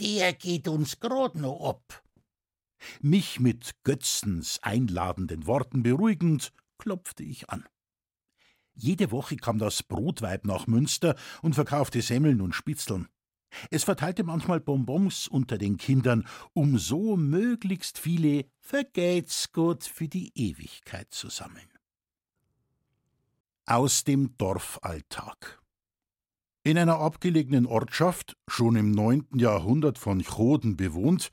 Der 0.01 0.35
geht 0.35 0.69
uns 0.69 1.01
grad 1.01 1.35
noch 1.35 1.67
ab 1.67 2.05
mich 3.01 3.41
mit 3.41 3.73
Götzens 3.85 4.59
einladenden 4.63 5.47
Worten 5.47 5.83
beruhigend, 5.83 6.53
klopfte 6.79 7.23
ich 7.23 7.51
an. 7.51 7.65
Jede 8.75 9.11
Woche 9.11 9.37
kam 9.37 9.59
das 9.59 9.83
Brotweib 9.83 10.45
nach 10.45 10.67
Münster 10.67 11.17
und 11.43 11.55
verkaufte 11.55 12.01
Semmeln 12.01 12.41
und 12.41 12.55
Spitzeln. 12.55 13.09
Es 13.71 13.85
verteilte 13.85 14.25
manchmal 14.25 14.61
Bonbons 14.61 15.27
unter 15.27 15.59
den 15.59 15.79
Kindern, 15.79 16.27
um 16.53 16.79
so 16.79 17.17
möglichst 17.17 17.99
viele 17.99 18.45
Vergeht's 18.61 19.53
Gott 19.53 19.85
für 19.85 20.09
die 20.09 20.33
Ewigkeit 20.35 21.13
zu 21.13 21.29
sammeln. 21.29 21.69
Aus 23.67 24.05
dem 24.05 24.37
Dorfalltag 24.37 25.58
in 26.69 26.77
einer 26.77 26.99
abgelegenen 26.99 27.65
Ortschaft, 27.65 28.37
schon 28.47 28.77
im 28.77 28.91
neunten 28.91 29.39
Jahrhundert 29.39 29.97
von 29.97 30.23
Choden 30.23 30.77
bewohnt, 30.77 31.31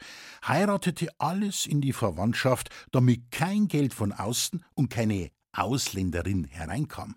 heiratete 0.48 1.10
alles 1.18 1.66
in 1.66 1.82
die 1.82 1.92
Verwandtschaft, 1.92 2.70
damit 2.92 3.32
kein 3.32 3.68
Geld 3.68 3.94
von 3.94 4.14
außen 4.14 4.64
und 4.76 4.90
keine 4.90 5.32
Ausländerin 5.52 6.46
hereinkam. 6.46 7.16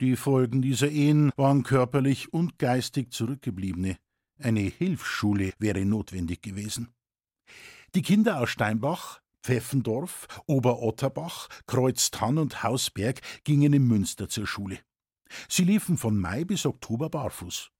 Die 0.00 0.16
Folgen 0.16 0.62
dieser 0.62 0.88
Ehen 0.88 1.32
waren 1.36 1.64
körperlich 1.64 2.32
und 2.32 2.58
geistig 2.58 3.12
zurückgebliebene. 3.12 3.98
Eine 4.38 4.60
Hilfsschule 4.60 5.52
wäre 5.58 5.84
notwendig 5.84 6.40
gewesen. 6.40 6.94
Die 7.94 8.02
Kinder 8.02 8.40
aus 8.40 8.48
Steinbach, 8.48 9.20
Pfeffendorf, 9.42 10.28
Oberotterbach, 10.46 11.48
Kreuztann 11.66 12.38
und 12.38 12.62
Hausberg 12.62 13.20
gingen 13.44 13.74
in 13.74 13.86
Münster 13.86 14.30
zur 14.30 14.46
Schule. 14.46 14.78
Sie 15.48 15.64
liefen 15.64 15.96
von 15.96 16.18
Mai 16.18 16.44
bis 16.44 16.66
Oktober 16.66 17.10
barfuß. 17.10 17.70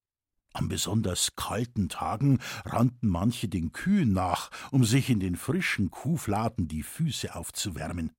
An 0.52 0.68
besonders 0.68 1.34
kalten 1.34 1.88
Tagen 1.88 2.38
rannten 2.64 3.08
manche 3.08 3.48
den 3.48 3.72
Kühen 3.72 4.12
nach, 4.12 4.50
um 4.70 4.84
sich 4.84 5.10
in 5.10 5.18
den 5.18 5.34
frischen 5.36 5.90
Kuhfladen 5.90 6.68
die 6.68 6.84
Füße 6.84 7.34
aufzuwärmen. 7.34 8.12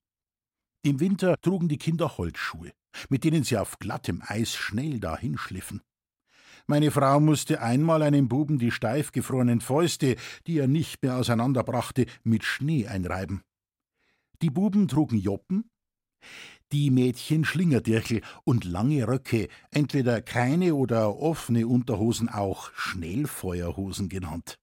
Im 0.83 0.99
Winter 0.99 1.39
trugen 1.41 1.69
die 1.69 1.77
Kinder 1.77 2.17
Holzschuhe, 2.17 2.73
mit 3.09 3.23
denen 3.23 3.43
sie 3.43 3.57
auf 3.57 3.79
glattem 3.79 4.21
Eis 4.23 4.53
schnell 4.53 4.99
dahinschliffen. 4.99 5.81
Meine 6.67 6.91
Frau 6.91 7.19
musste 7.19 7.61
einmal 7.61 8.01
einem 8.01 8.27
Buben 8.27 8.59
die 8.59 8.71
steif 8.71 9.11
gefrorenen 9.11 9.61
Fäuste, 9.61 10.15
die 10.45 10.57
er 10.57 10.67
nicht 10.67 11.01
mehr 11.03 11.15
auseinanderbrachte, 11.15 12.05
mit 12.23 12.43
Schnee 12.43 12.87
einreiben. 12.87 13.43
Die 14.41 14.49
Buben 14.49 14.87
trugen 14.87 15.17
Joppen, 15.17 15.69
die 16.71 16.91
Mädchen 16.91 17.45
Schlingerdirchel 17.45 18.21
und 18.43 18.65
lange 18.65 19.07
Röcke, 19.07 19.47
entweder 19.71 20.21
keine 20.21 20.75
oder 20.75 21.17
offene 21.17 21.67
Unterhosen 21.67 22.29
auch 22.29 22.71
Schnellfeuerhosen 22.73 24.09
genannt. 24.09 24.57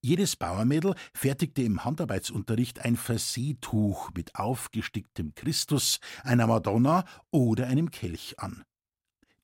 Jedes 0.00 0.36
Bauermädel 0.36 0.94
fertigte 1.14 1.62
im 1.62 1.84
Handarbeitsunterricht 1.84 2.84
ein 2.84 2.96
Verseetuch 2.96 4.10
mit 4.14 4.34
aufgesticktem 4.34 5.34
Christus, 5.34 6.00
einer 6.24 6.46
Madonna 6.46 7.04
oder 7.30 7.68
einem 7.68 7.90
Kelch 7.90 8.38
an. 8.38 8.64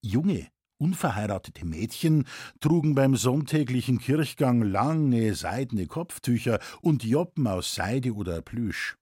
Junge, 0.00 0.48
unverheiratete 0.78 1.64
Mädchen 1.64 2.26
trugen 2.60 2.94
beim 2.94 3.16
sonntäglichen 3.16 3.98
Kirchgang 3.98 4.62
lange 4.62 5.34
seidene 5.34 5.87
Kopftücher 5.87 6.60
und 6.80 7.04
Joppen 7.04 7.46
aus 7.46 7.75
Seide 7.75 8.14
oder 8.14 8.42
Plüsch. 8.42 8.96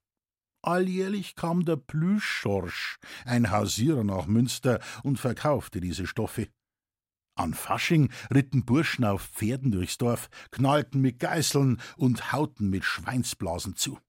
Alljährlich 0.66 1.37
kam 1.37 1.64
der 1.64 1.76
Plüschschorsch, 1.76 2.99
ein 3.25 3.52
Hausierer 3.52 4.02
nach 4.02 4.26
Münster, 4.26 4.80
und 5.04 5.20
verkaufte 5.20 5.80
diese 5.80 6.08
Stoffe. 6.08 6.49
An 7.37 7.54
Fasching 7.54 8.11
ritten 8.35 8.64
Burschen 8.64 9.04
auf 9.04 9.23
Pferden 9.23 9.70
durchs 9.70 9.96
Dorf, 9.96 10.28
knallten 10.50 11.00
mit 11.00 11.20
Geißeln 11.20 11.80
und 11.96 12.32
hauten 12.32 12.68
mit 12.68 12.85
Schweinsblasen 12.85 13.76
zu. 13.76 14.00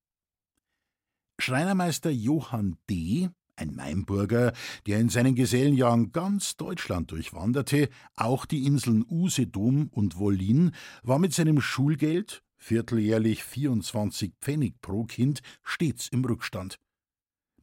Schreinermeister 1.38 2.10
Johann 2.10 2.78
D., 2.90 3.30
ein 3.56 3.76
Mainburger, 3.76 4.54
der 4.88 5.00
in 5.00 5.10
seinen 5.10 5.36
Gesellenjahren 5.36 6.12
ganz 6.12 6.58
Deutschland 6.58 7.12
durchwanderte, 7.12 7.90
auch 8.16 8.48
die 8.48 8.66
Inseln 8.66 9.06
Usedom 9.08 9.90
und 9.90 10.18
Wollin, 10.18 10.72
war 11.04 11.20
mit 11.20 11.34
seinem 11.34 11.62
Schulgeld 11.62 12.44
vierteljährlich 12.58 13.44
24 13.44 14.34
Pfennig 14.42 14.82
pro 14.82 15.06
Kind, 15.06 15.42
stets 15.64 16.08
im 16.10 16.26
Rückstand. 16.26 16.78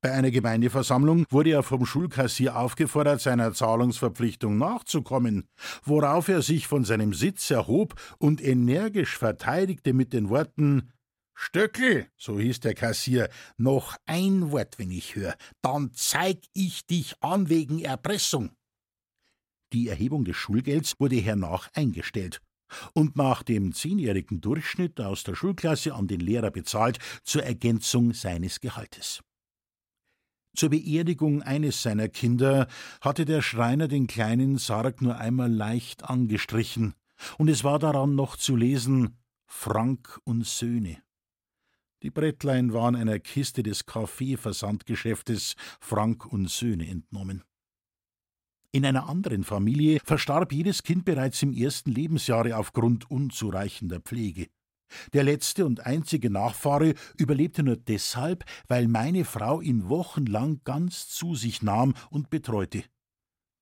Bei 0.04 0.12
einer 0.12 0.30
Gemeindeversammlung 0.30 1.24
wurde 1.30 1.52
er 1.52 1.62
vom 1.62 1.86
Schulkassier 1.86 2.56
aufgefordert, 2.56 3.22
seiner 3.22 3.54
Zahlungsverpflichtung 3.54 4.58
nachzukommen, 4.58 5.48
worauf 5.82 6.28
er 6.28 6.42
sich 6.42 6.66
von 6.66 6.84
seinem 6.84 7.14
Sitz 7.14 7.50
erhob 7.50 7.94
und 8.18 8.44
energisch 8.44 9.16
verteidigte 9.16 9.94
mit 9.94 10.12
den 10.12 10.28
Worten 10.28 10.92
Stöckel, 11.34 12.06
so 12.18 12.38
hieß 12.38 12.60
der 12.60 12.74
Kassier, 12.74 13.30
noch 13.56 13.96
ein 14.04 14.52
Wort, 14.52 14.78
wenn 14.78 14.90
ich 14.90 15.16
höre, 15.16 15.36
dann 15.62 15.90
zeig 15.94 16.38
ich 16.52 16.84
dich 16.86 17.14
an 17.22 17.48
wegen 17.48 17.80
Erpressung. 17.80 18.50
Die 19.72 19.88
Erhebung 19.88 20.26
des 20.26 20.36
Schulgelds 20.36 21.00
wurde 21.00 21.16
hernach 21.16 21.70
eingestellt 21.74 22.42
und 22.93 23.16
nach 23.16 23.43
dem 23.43 23.73
zehnjährigen 23.73 24.40
Durchschnitt 24.40 25.00
aus 25.00 25.25
der 25.25 25.35
Schulklasse 25.35 25.95
an 25.95 26.07
den 26.07 26.21
Lehrer 26.21 26.50
bezahlt 26.50 26.99
zur 27.23 27.45
Ergänzung 27.45 28.12
seines 28.12 28.61
Gehaltes. 28.61 29.23
Zur 30.57 30.71
Beerdigung 30.71 31.43
eines 31.43 31.83
seiner 31.83 32.09
Kinder 32.09 32.69
hatte 33.00 33.25
der 33.25 33.43
Schreiner 33.43 33.88
den 33.88 34.07
kleinen 34.07 34.57
Sarg 34.57 35.02
nur 35.02 35.19
einmal 35.19 35.52
leicht 35.52 36.04
angestrichen, 36.04 36.95
und 37.38 37.49
es 37.49 37.64
war 37.64 37.78
daran 37.78 38.14
noch 38.14 38.37
zu 38.37 38.54
lesen 38.57 39.16
Frank 39.47 40.21
und 40.25 40.47
Söhne. 40.47 41.02
Die 42.02 42.11
Brettlein 42.11 42.73
waren 42.73 42.97
einer 42.97 43.19
Kiste 43.19 43.62
des 43.62 43.87
Kaffeeversandgeschäftes 43.87 45.57
Frank 45.81 46.26
und 46.26 46.50
Söhne 46.50 46.87
entnommen. 46.88 47.43
In 48.75 48.85
einer 48.85 49.09
anderen 49.09 49.45
Familie 49.45 50.00
verstarb 50.04 50.52
jedes 50.52 50.83
Kind 50.83 51.04
bereits 51.04 51.40
im 51.45 51.52
ersten 51.52 51.93
Lebensjahre 51.93 52.57
aufgrund 52.57 53.09
unzureichender 53.09 54.00
Pflege. 54.00 54.49
Der 55.12 55.23
letzte 55.23 55.64
und 55.64 55.87
einzige 55.87 56.28
Nachfahre 56.28 56.95
überlebte 57.16 57.62
nur 57.62 57.76
deshalb, 57.76 58.45
weil 58.66 58.88
meine 58.88 59.25
Frau 59.25 59.61
ihn 59.61 59.88
wochenlang 59.88 60.61
ganz 60.64 61.07
zu 61.07 61.37
sich 61.37 61.62
nahm 61.62 61.95
und 62.11 62.31
betreute. 62.31 62.83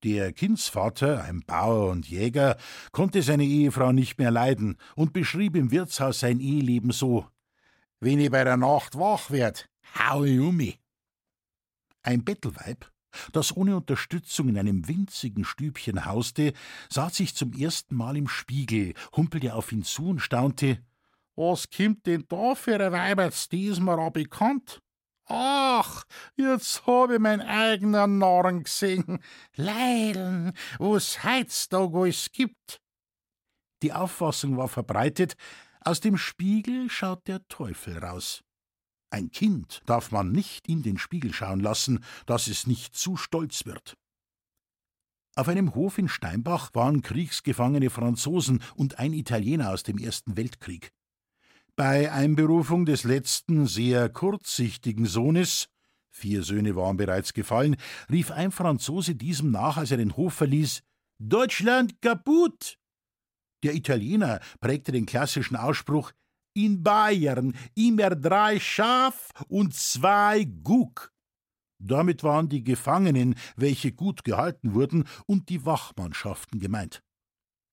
Der 0.03 0.33
Kindsvater, 0.33 1.23
ein 1.23 1.43
Bauer 1.47 1.91
und 1.91 2.09
Jäger, 2.09 2.57
konnte 2.91 3.21
seine 3.21 3.45
Ehefrau 3.45 3.93
nicht 3.93 4.17
mehr 4.17 4.31
leiden 4.31 4.79
und 4.97 5.13
beschrieb 5.13 5.57
im 5.57 5.71
Wirtshaus 5.71 6.21
sein 6.21 6.41
Eheleben 6.41 6.91
so: 6.91 7.27
Wenn 8.01 8.19
ich 8.19 8.31
bei 8.31 8.45
der 8.45 8.57
Nacht 8.57 8.99
wach 8.99 9.31
werd, 9.31 9.69
hau 9.99 10.25
ich 10.25 10.41
um 10.41 10.57
mich. 10.57 10.81
Ein 12.03 12.25
Bettelweib, 12.25 12.92
das 13.33 13.57
ohne 13.57 13.77
Unterstützung 13.77 14.49
in 14.49 14.59
einem 14.59 14.89
winzigen 14.89 15.45
Stübchen 15.45 16.05
hauste, 16.05 16.53
sah 16.89 17.11
sich 17.11 17.35
zum 17.35 17.53
ersten 17.53 17.95
Mal 17.97 18.17
im 18.17 18.29
Spiegel, 18.29 18.95
humpelte 19.17 19.55
auf 19.55 19.73
ihn 19.73 19.83
zu 19.83 20.09
und 20.09 20.21
staunte: 20.21 20.79
Was 21.37 21.71
kimmt 21.71 22.07
denn 22.07 22.25
da 22.29 22.55
für 22.55 22.79
ein 22.79 22.93
Weiberts, 22.93 23.49
die 23.49 23.67
ist 23.67 23.81
mir 23.81 23.99
auch 23.99 24.11
bekannt? 24.11 24.81
Ach, 25.27 26.05
jetzt 26.37 26.87
hab 26.87 27.11
ich 27.11 27.19
mein 27.19 27.41
eigener 27.41 28.07
Narren 28.07 28.65
gesehen. 28.65 29.21
Leideln, 29.57 30.53
wo's 30.79 31.23
heutzutage 31.25 31.97
alles 31.97 32.31
gibt. 32.33 32.81
Die 33.83 33.93
Auffassung 33.93 34.57
war 34.57 34.69
verbreitet, 34.69 35.35
aus 35.81 36.01
dem 36.01 36.17
Spiegel 36.17 36.89
schaut 36.91 37.27
der 37.27 37.47
Teufel 37.49 37.99
raus. 37.99 38.45
Ein 39.13 39.31
Kind 39.31 39.83
darf 39.85 40.11
man 40.11 40.33
nicht 40.33 40.67
in 40.67 40.83
den 40.83 40.97
Spiegel 40.97 41.35
schauen 41.35 41.61
lassen, 41.61 42.03
dass 42.25 42.47
es 42.47 42.67
nicht 42.67 42.97
zu 42.97 43.17
stolz 43.19 43.67
wird. 43.67 43.99
Auf 45.37 45.49
einem 45.49 45.75
Hof 45.75 45.99
in 45.99 46.09
Steinbach 46.09 46.71
waren 46.73 47.03
kriegsgefangene 47.03 47.91
Franzosen 47.91 48.63
und 48.75 48.99
ein 48.99 49.13
Italiener 49.13 49.71
aus 49.71 49.83
dem 49.83 49.99
Ersten 49.99 50.37
Weltkrieg. 50.39 50.93
Bei 51.77 52.11
Einberufung 52.11 52.87
des 52.87 53.05
letzten, 53.05 53.67
sehr 53.67 54.09
kurzsichtigen 54.09 55.05
Sohnes 55.05 55.69
vier 56.11 56.43
Söhne 56.43 56.77
waren 56.77 56.97
bereits 56.97 57.35
gefallen, 57.35 57.77
rief 58.11 58.31
ein 58.31 58.53
Franzose 58.53 59.15
diesem 59.15 59.51
nach, 59.51 59.77
als 59.77 59.91
er 59.91 59.97
den 59.97 60.17
Hof 60.17 60.35
verließ 60.35 60.83
Deutschland 61.19 62.01
kaputt. 62.01 62.79
Der 63.63 63.75
Italiener 63.75 64.41
prägte 64.61 64.93
den 64.93 65.07
klassischen 65.07 65.57
Ausspruch 65.57 66.13
in 66.55 66.83
Bayern 66.83 67.55
immer 67.75 68.11
drei 68.11 68.61
Schaf 68.61 69.31
und 69.49 69.75
zwei 69.75 70.45
Gug. 70.45 71.13
Damit 71.79 72.23
waren 72.23 72.49
die 72.49 72.63
Gefangenen, 72.63 73.35
welche 73.57 73.93
gut 73.93 74.25
gehalten 74.25 74.75
wurden, 74.75 75.05
und 75.27 75.49
die 75.49 75.65
Wachmannschaften 75.67 76.61
gemeint. 76.61 77.03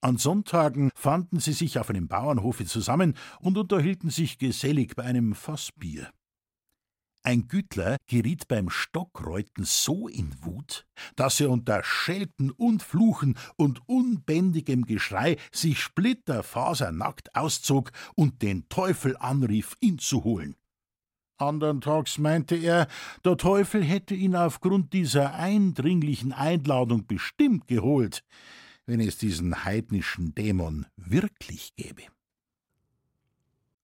An 0.01 0.17
Sonntagen 0.17 0.91
fanden 0.95 1.39
sie 1.39 1.53
sich 1.53 1.77
auf 1.77 1.89
einem 1.89 2.07
Bauernhofe 2.07 2.65
zusammen 2.65 3.15
und 3.39 3.57
unterhielten 3.57 4.09
sich 4.09 4.37
gesellig 4.37 4.95
bei 4.95 5.03
einem 5.03 5.35
Fassbier. 5.35 6.09
Ein 7.21 7.47
Gütler 7.47 7.97
geriet 8.07 8.47
beim 8.47 8.69
Stockreuten 8.69 9.65
so 9.65 10.07
in 10.07 10.33
Wut, 10.41 10.87
dass 11.15 11.39
er 11.41 11.49
unter 11.49 11.83
Schelten 11.83 12.49
und 12.49 12.81
Fluchen 12.81 13.37
und 13.57 13.81
unbändigem 13.87 14.85
Geschrei 14.85 15.37
sich 15.51 15.79
splitterfasernackt 15.79 17.35
auszog 17.35 17.91
und 18.15 18.41
den 18.41 18.69
Teufel 18.69 19.17
anrief, 19.17 19.75
ihn 19.81 19.99
zu 19.99 20.23
holen. 20.23 20.55
Andern 21.37 21.81
Tags 21.81 22.17
meinte 22.17 22.55
er, 22.55 22.87
der 23.23 23.37
Teufel 23.37 23.83
hätte 23.83 24.15
ihn 24.15 24.35
aufgrund 24.35 24.93
dieser 24.93 25.33
eindringlichen 25.35 26.33
Einladung 26.33 27.05
bestimmt 27.05 27.67
geholt, 27.67 28.23
wenn 28.85 28.99
es 28.99 29.17
diesen 29.17 29.63
heidnischen 29.65 30.35
Dämon 30.35 30.85
wirklich 30.95 31.75
gäbe. 31.75 32.03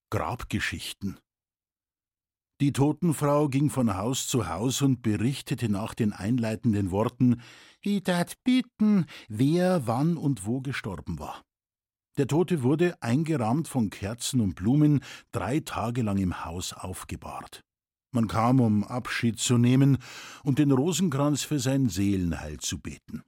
Grabgeschichten 0.09 1.17
Die 2.61 2.71
Totenfrau 2.71 3.49
ging 3.49 3.69
von 3.69 3.97
Haus 3.97 4.27
zu 4.27 4.47
Haus 4.47 4.81
und 4.81 5.01
berichtete 5.01 5.67
nach 5.67 5.93
den 5.93 6.13
einleitenden 6.13 6.89
Worten 6.89 7.41
Ich 7.81 8.03
dat 8.03 8.41
bitten, 8.45 9.07
wer, 9.27 9.87
wann 9.87 10.15
und 10.15 10.45
wo 10.45 10.61
gestorben 10.61 11.19
war. 11.19 11.43
Der 12.17 12.27
Tote 12.27 12.63
wurde, 12.63 12.95
eingerahmt 13.01 13.67
von 13.67 13.89
Kerzen 13.89 14.39
und 14.39 14.55
Blumen, 14.55 15.01
drei 15.33 15.59
Tage 15.59 16.01
lang 16.01 16.17
im 16.17 16.45
Haus 16.45 16.71
aufgebahrt. 16.71 17.61
Man 18.13 18.29
kam, 18.29 18.61
um 18.61 18.85
Abschied 18.85 19.37
zu 19.37 19.57
nehmen 19.57 19.97
und 20.43 20.57
den 20.57 20.71
Rosenkranz 20.71 21.43
für 21.43 21.59
sein 21.59 21.89
Seelenheil 21.89 22.57
zu 22.59 22.79
beten. 22.79 23.23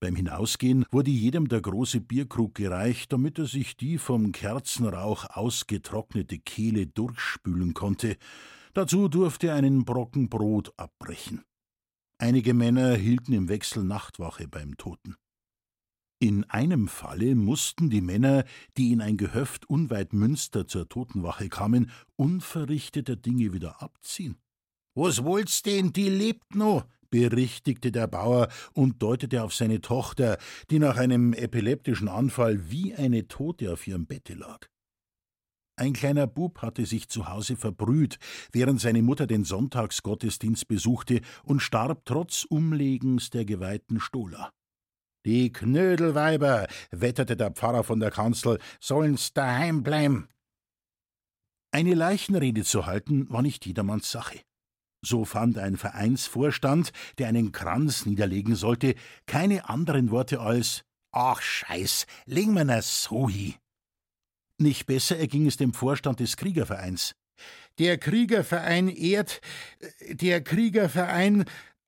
Beim 0.00 0.14
Hinausgehen 0.14 0.84
wurde 0.92 1.10
jedem 1.10 1.48
der 1.48 1.60
große 1.60 2.00
Bierkrug 2.00 2.54
gereicht, 2.54 3.12
damit 3.12 3.38
er 3.38 3.46
sich 3.46 3.76
die 3.76 3.98
vom 3.98 4.30
Kerzenrauch 4.30 5.24
ausgetrocknete 5.30 6.38
Kehle 6.38 6.86
durchspülen 6.86 7.74
konnte. 7.74 8.16
Dazu 8.74 9.08
durfte 9.08 9.48
er 9.48 9.54
einen 9.54 9.84
Brocken 9.84 10.28
Brot 10.28 10.72
abbrechen. 10.76 11.42
Einige 12.18 12.54
Männer 12.54 12.94
hielten 12.94 13.32
im 13.32 13.48
Wechsel 13.48 13.82
Nachtwache 13.82 14.46
beim 14.46 14.76
Toten. 14.76 15.16
In 16.20 16.44
einem 16.44 16.88
Falle 16.88 17.34
mussten 17.34 17.90
die 17.90 18.00
Männer, 18.00 18.44
die 18.76 18.92
in 18.92 19.00
ein 19.00 19.16
Gehöft 19.16 19.68
unweit 19.68 20.12
Münster 20.12 20.66
zur 20.66 20.88
Totenwache 20.88 21.48
kamen, 21.48 21.90
unverrichteter 22.16 23.14
Dinge 23.14 23.52
wieder 23.52 23.82
abziehen. 23.82 24.36
Was 24.94 25.22
wollt's 25.22 25.62
denn, 25.62 25.92
die 25.92 26.08
lebt 26.08 26.56
noch, 26.56 26.84
berichtigte 27.10 27.92
der 27.92 28.06
Bauer 28.06 28.48
und 28.72 29.02
deutete 29.02 29.42
auf 29.42 29.54
seine 29.54 29.80
Tochter, 29.80 30.38
die 30.70 30.78
nach 30.78 30.96
einem 30.96 31.32
epileptischen 31.32 32.08
Anfall 32.08 32.70
wie 32.70 32.94
eine 32.94 33.28
Tote 33.28 33.72
auf 33.72 33.86
ihrem 33.86 34.06
Bette 34.06 34.34
lag. 34.34 34.66
Ein 35.78 35.92
kleiner 35.92 36.26
Bub 36.26 36.60
hatte 36.60 36.84
sich 36.86 37.08
zu 37.08 37.28
Hause 37.28 37.54
verbrüht, 37.54 38.18
während 38.52 38.80
seine 38.80 39.00
Mutter 39.00 39.28
den 39.28 39.44
Sonntagsgottesdienst 39.44 40.66
besuchte 40.66 41.20
und 41.44 41.60
starb 41.60 42.04
trotz 42.04 42.44
Umlegens 42.44 43.30
der 43.30 43.44
geweihten 43.44 44.00
Stola. 44.00 44.50
Die 45.24 45.52
Knödelweiber, 45.52 46.66
wetterte 46.90 47.36
der 47.36 47.52
Pfarrer 47.52 47.84
von 47.84 48.00
der 48.00 48.10
Kanzel, 48.10 48.58
sollen's 48.80 49.32
daheim 49.32 49.84
bleiben. 49.84 50.28
Eine 51.70 51.94
Leichenrede 51.94 52.64
zu 52.64 52.86
halten, 52.86 53.30
war 53.30 53.42
nicht 53.42 53.64
jedermanns 53.66 54.10
Sache. 54.10 54.40
So 55.00 55.24
fand 55.24 55.58
ein 55.58 55.76
Vereinsvorstand, 55.76 56.92
der 57.18 57.28
einen 57.28 57.52
Kranz 57.52 58.04
niederlegen 58.04 58.56
sollte, 58.56 58.94
keine 59.26 59.68
anderen 59.68 60.10
Worte 60.10 60.40
als 60.40 60.84
Ach 61.12 61.40
Scheiß, 61.40 62.06
leg 62.26 62.48
mir 62.48 62.64
ne 62.64 62.82
so 62.82 63.28
hi. 63.28 63.56
Nicht 64.58 64.86
besser 64.86 65.16
erging 65.16 65.46
es 65.46 65.56
dem 65.56 65.72
Vorstand 65.72 66.20
des 66.20 66.36
Kriegervereins. 66.36 67.14
Der 67.78 67.96
Kriegerverein 67.96 68.88
ehrt, 68.88 69.40
der 70.10 70.42
Kriegerverein 70.42 71.44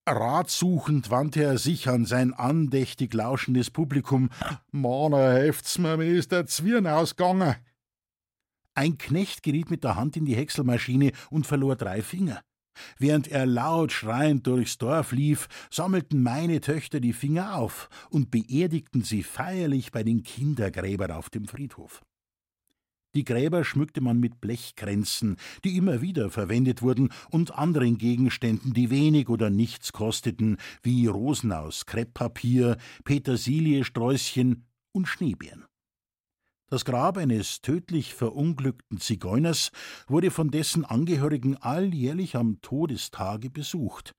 Ratsuchend 0.09 1.11
wandte 1.11 1.43
er 1.43 1.59
sich 1.59 1.89
an 1.89 2.05
sein 2.07 2.33
andächtig 2.33 3.13
lauschendes 3.15 3.71
Publikum. 3.71 4.31
Mana, 4.73 5.33
helft's 5.33 5.79
mir, 5.79 5.97
mir 5.97 6.07
ist 6.07 6.33
der 6.33 6.47
Zwirn 6.47 6.87
ausgegangen. 6.87 7.57
Ein 8.75 8.99
Knecht 8.99 9.43
geriet 9.43 9.71
mit 9.71 9.85
der 9.85 9.97
Hand 9.97 10.17
in 10.17 10.25
die 10.25 10.35
Häckselmaschine 10.35 11.13
und 11.31 11.47
verlor 11.47 11.77
drei 11.77 12.03
Finger. 12.03 12.43
Während 12.99 13.29
er 13.29 13.47
laut 13.47 13.93
schreiend 13.93 14.47
durchs 14.47 14.79
Dorf 14.79 15.13
lief, 15.13 15.49
sammelten 15.71 16.23
meine 16.23 16.61
Töchter 16.61 17.01
die 17.01 17.13
Finger 17.13 17.57
auf 17.57 17.89
und 18.11 18.31
beerdigten 18.31 19.03
sie 19.03 19.23
feierlich 19.23 19.93
bei 19.93 20.03
den 20.03 20.23
Kindergräbern 20.23 21.11
auf 21.11 21.31
dem 21.31 21.47
Friedhof. 21.47 22.03
Die 23.15 23.25
Gräber 23.25 23.65
schmückte 23.65 24.01
man 24.01 24.21
mit 24.21 24.41
Blechkränzen, 24.41 25.37
die 25.65 25.77
immer 25.77 26.01
wieder 26.01 26.31
verwendet 26.31 26.81
wurden, 26.81 27.13
und 27.31 27.53
anderen 27.53 27.99
Gegenständen, 27.99 28.73
die 28.73 28.91
wenig 28.91 29.29
oder 29.29 29.51
nichts 29.51 29.93
kosteten, 29.93 30.59
wie 30.83 31.07
Rosen 31.07 31.51
aus 31.51 31.87
Krepppapier, 31.87 32.77
Petersiliesträußchen 33.05 34.65
und 34.93 35.09
Schneebeeren. 35.09 35.65
Das 36.71 36.85
Grab 36.87 37.19
eines 37.19 37.61
tödlich 37.61 38.15
verunglückten 38.15 38.99
Zigeuners 38.99 39.71
wurde 40.07 40.31
von 40.31 40.51
dessen 40.51 40.85
Angehörigen 40.85 41.57
alljährlich 41.57 42.37
am 42.37 42.63
Todestage 42.63 43.51
besucht. 43.51 44.15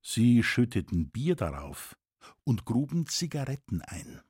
Sie 0.00 0.42
schütteten 0.42 1.10
Bier 1.10 1.36
darauf 1.36 1.96
und 2.44 2.64
gruben 2.64 3.06
Zigaretten 3.06 3.82
ein. 3.82 4.22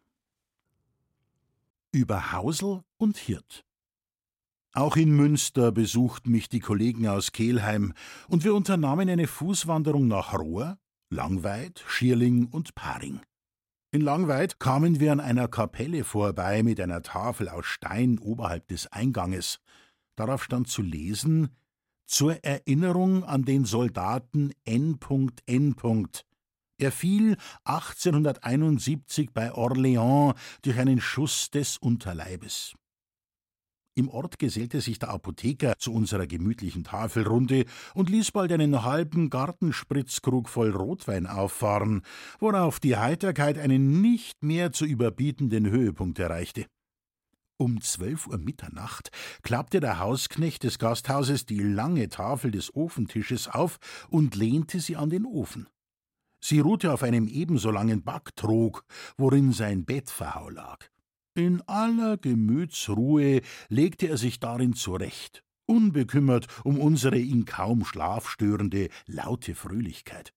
Über 1.92 2.32
Hausel 2.32 2.82
und 2.96 3.16
Hirt 3.16 3.66
auch 4.76 4.96
in 4.96 5.16
Münster 5.16 5.72
besuchten 5.72 6.30
mich 6.30 6.50
die 6.50 6.60
Kollegen 6.60 7.08
aus 7.08 7.32
Kelheim, 7.32 7.94
und 8.28 8.44
wir 8.44 8.54
unternahmen 8.54 9.08
eine 9.08 9.26
Fußwanderung 9.26 10.06
nach 10.06 10.34
Rohr, 10.34 10.76
Langweid, 11.08 11.82
Schierling 11.88 12.44
und 12.48 12.74
Paring. 12.74 13.22
In 13.96 14.02
Langweid 14.02 14.60
kamen 14.60 15.00
wir 15.00 15.10
an 15.10 15.20
einer 15.20 15.48
Kapelle 15.48 16.04
vorbei 16.04 16.62
mit 16.62 16.82
einer 16.82 17.00
Tafel 17.00 17.48
aus 17.48 17.64
Stein 17.64 18.18
oberhalb 18.18 18.68
des 18.68 18.92
Einganges. 18.92 19.58
Darauf 20.16 20.44
stand 20.44 20.68
zu 20.68 20.82
lesen 20.82 21.56
Zur 22.04 22.44
Erinnerung 22.44 23.24
an 23.24 23.46
den 23.46 23.64
Soldaten 23.64 24.52
N.N. 24.66 26.08
Er 26.76 26.92
fiel 26.92 27.38
1871 27.64 29.30
bei 29.32 29.50
Orléans 29.54 30.34
durch 30.60 30.78
einen 30.78 31.00
Schuss 31.00 31.50
des 31.50 31.78
Unterleibes. 31.78 32.74
Im 33.98 34.10
Ort 34.10 34.38
gesellte 34.38 34.82
sich 34.82 34.98
der 34.98 35.08
Apotheker 35.08 35.78
zu 35.78 35.90
unserer 35.90 36.26
gemütlichen 36.26 36.84
Tafelrunde 36.84 37.64
und 37.94 38.10
ließ 38.10 38.30
bald 38.30 38.52
einen 38.52 38.84
halben 38.84 39.30
Gartenspritzkrug 39.30 40.50
voll 40.50 40.70
Rotwein 40.70 41.26
auffahren, 41.26 42.02
worauf 42.38 42.78
die 42.78 42.98
Heiterkeit 42.98 43.56
einen 43.56 44.02
nicht 44.02 44.42
mehr 44.42 44.70
zu 44.70 44.84
überbietenden 44.84 45.70
Höhepunkt 45.70 46.18
erreichte. 46.18 46.66
Um 47.56 47.80
zwölf 47.80 48.26
Uhr 48.26 48.36
Mitternacht 48.36 49.08
klappte 49.40 49.80
der 49.80 49.98
Hausknecht 49.98 50.64
des 50.64 50.78
Gasthauses 50.78 51.46
die 51.46 51.60
lange 51.60 52.10
Tafel 52.10 52.50
des 52.50 52.74
Ofentisches 52.76 53.48
auf 53.48 53.78
und 54.10 54.36
lehnte 54.36 54.78
sie 54.78 54.96
an 54.96 55.08
den 55.08 55.24
Ofen. 55.24 55.68
Sie 56.38 56.60
ruhte 56.60 56.92
auf 56.92 57.02
einem 57.02 57.28
ebenso 57.28 57.70
langen 57.70 58.02
Backtrog, 58.02 58.84
worin 59.16 59.52
sein 59.52 59.86
Bettverhau 59.86 60.50
lag. 60.50 60.84
In 61.36 61.60
aller 61.66 62.16
Gemütsruhe 62.16 63.42
legte 63.68 64.08
er 64.08 64.16
sich 64.16 64.40
darin 64.40 64.72
zurecht, 64.72 65.44
unbekümmert 65.66 66.46
um 66.64 66.78
unsere 66.78 67.18
ihn 67.18 67.44
kaum 67.44 67.84
schlafstörende 67.84 68.88
laute 69.04 69.54
Fröhlichkeit. 69.54 70.32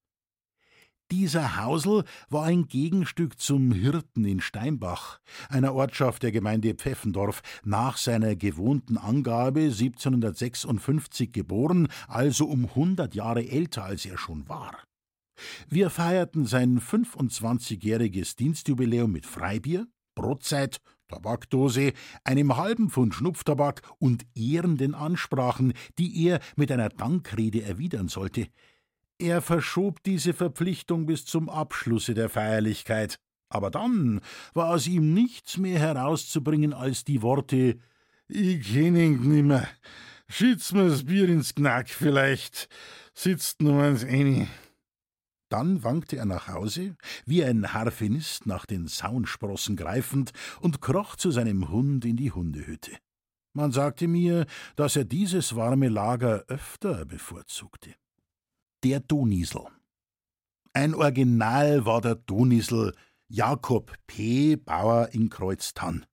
Dieser 1.10 1.56
Hausel 1.64 2.04
war 2.28 2.44
ein 2.44 2.68
Gegenstück 2.68 3.40
zum 3.40 3.72
Hirten 3.72 4.26
in 4.26 4.42
Steinbach, 4.42 5.22
einer 5.48 5.74
Ortschaft 5.74 6.22
der 6.22 6.34
Gemeinde 6.34 6.74
Pfeffendorf, 6.74 7.44
nach 7.64 7.96
seiner 7.96 8.36
gewohnten 8.36 8.98
Angabe 8.98 9.62
1756 9.62 11.32
geboren, 11.32 11.88
also 12.10 12.46
um 12.46 12.66
100 12.66 13.16
Jahre 13.16 13.48
älter 13.48 13.86
als 13.86 14.06
er 14.06 14.18
schon 14.18 14.50
war. 14.50 14.78
Wir 15.70 15.90
feierten 15.90 16.46
sein 16.46 16.82
25-jähriges 16.82 18.36
Dienstjubiläum 18.36 19.14
mit 19.14 19.26
Freibier, 19.26 19.88
Brotzeit, 20.20 20.82
Tabakdose, 21.08 21.94
einem 22.24 22.58
halben 22.58 22.90
Pfund 22.90 23.16
Schnupftabak 23.16 23.82
und 24.00 24.26
ehrenden 24.36 24.94
Ansprachen, 24.94 25.74
die 25.98 26.28
er 26.28 26.40
mit 26.58 26.72
einer 26.72 26.90
Dankrede 26.90 27.64
erwidern 27.64 28.10
sollte. 28.10 28.48
Er 29.18 29.42
verschob 29.42 30.04
diese 30.04 30.34
Verpflichtung 30.34 31.06
bis 31.06 31.26
zum 31.26 31.50
Abschlusse 31.50 32.14
der 32.14 32.30
Feierlichkeit. 32.30 33.18
Aber 33.50 33.72
dann 33.72 34.22
war 34.54 34.70
aus 34.70 34.88
ihm 34.88 35.14
nichts 35.14 35.58
mehr 35.58 35.80
herauszubringen 35.80 36.74
als 36.74 37.04
die 37.04 37.22
Worte 37.22 37.80
Ich 38.28 38.74
kenn 38.74 38.96
ihn 38.96 39.22
nimmer. 39.22 39.68
Schütz 40.28 40.74
mir's 40.74 41.06
Bier 41.06 41.28
ins 41.28 41.56
Knack 41.56 41.90
vielleicht. 41.90 42.70
Sitzt 43.14 43.62
nur 43.62 43.82
eins 43.82 44.04
eine. 44.04 44.48
Dann 45.50 45.84
wankte 45.84 46.18
er 46.18 46.26
nach 46.26 46.48
Hause, 46.48 46.96
wie 47.26 47.44
ein 47.44 47.74
Harfenist 47.74 48.46
nach 48.46 48.66
den 48.66 48.88
Saunsprossen 48.88 49.76
greifend, 49.76 50.32
und 50.62 50.82
kroch 50.82 51.16
zu 51.16 51.32
seinem 51.32 51.70
Hund 51.70 52.06
in 52.06 52.18
die 52.18 52.32
Hundehütte. 52.32 52.92
Man 53.54 53.72
sagte 53.72 54.08
mir, 54.08 54.46
dass 54.76 54.96
er 54.96 55.06
dieses 55.06 55.56
warme 55.56 55.90
Lager 55.90 56.46
öfter 56.48 57.06
bevorzugte. 57.06 57.96
Der 58.84 59.00
Donisel. 59.00 59.66
Ein 60.74 60.94
Original 60.94 61.86
war 61.86 62.00
der 62.00 62.16
Donisel, 62.16 62.96
Jakob 63.28 63.96
P., 64.06 64.56
Bauer 64.56 65.10
in 65.14 65.30
Kreuztann. 65.30 66.06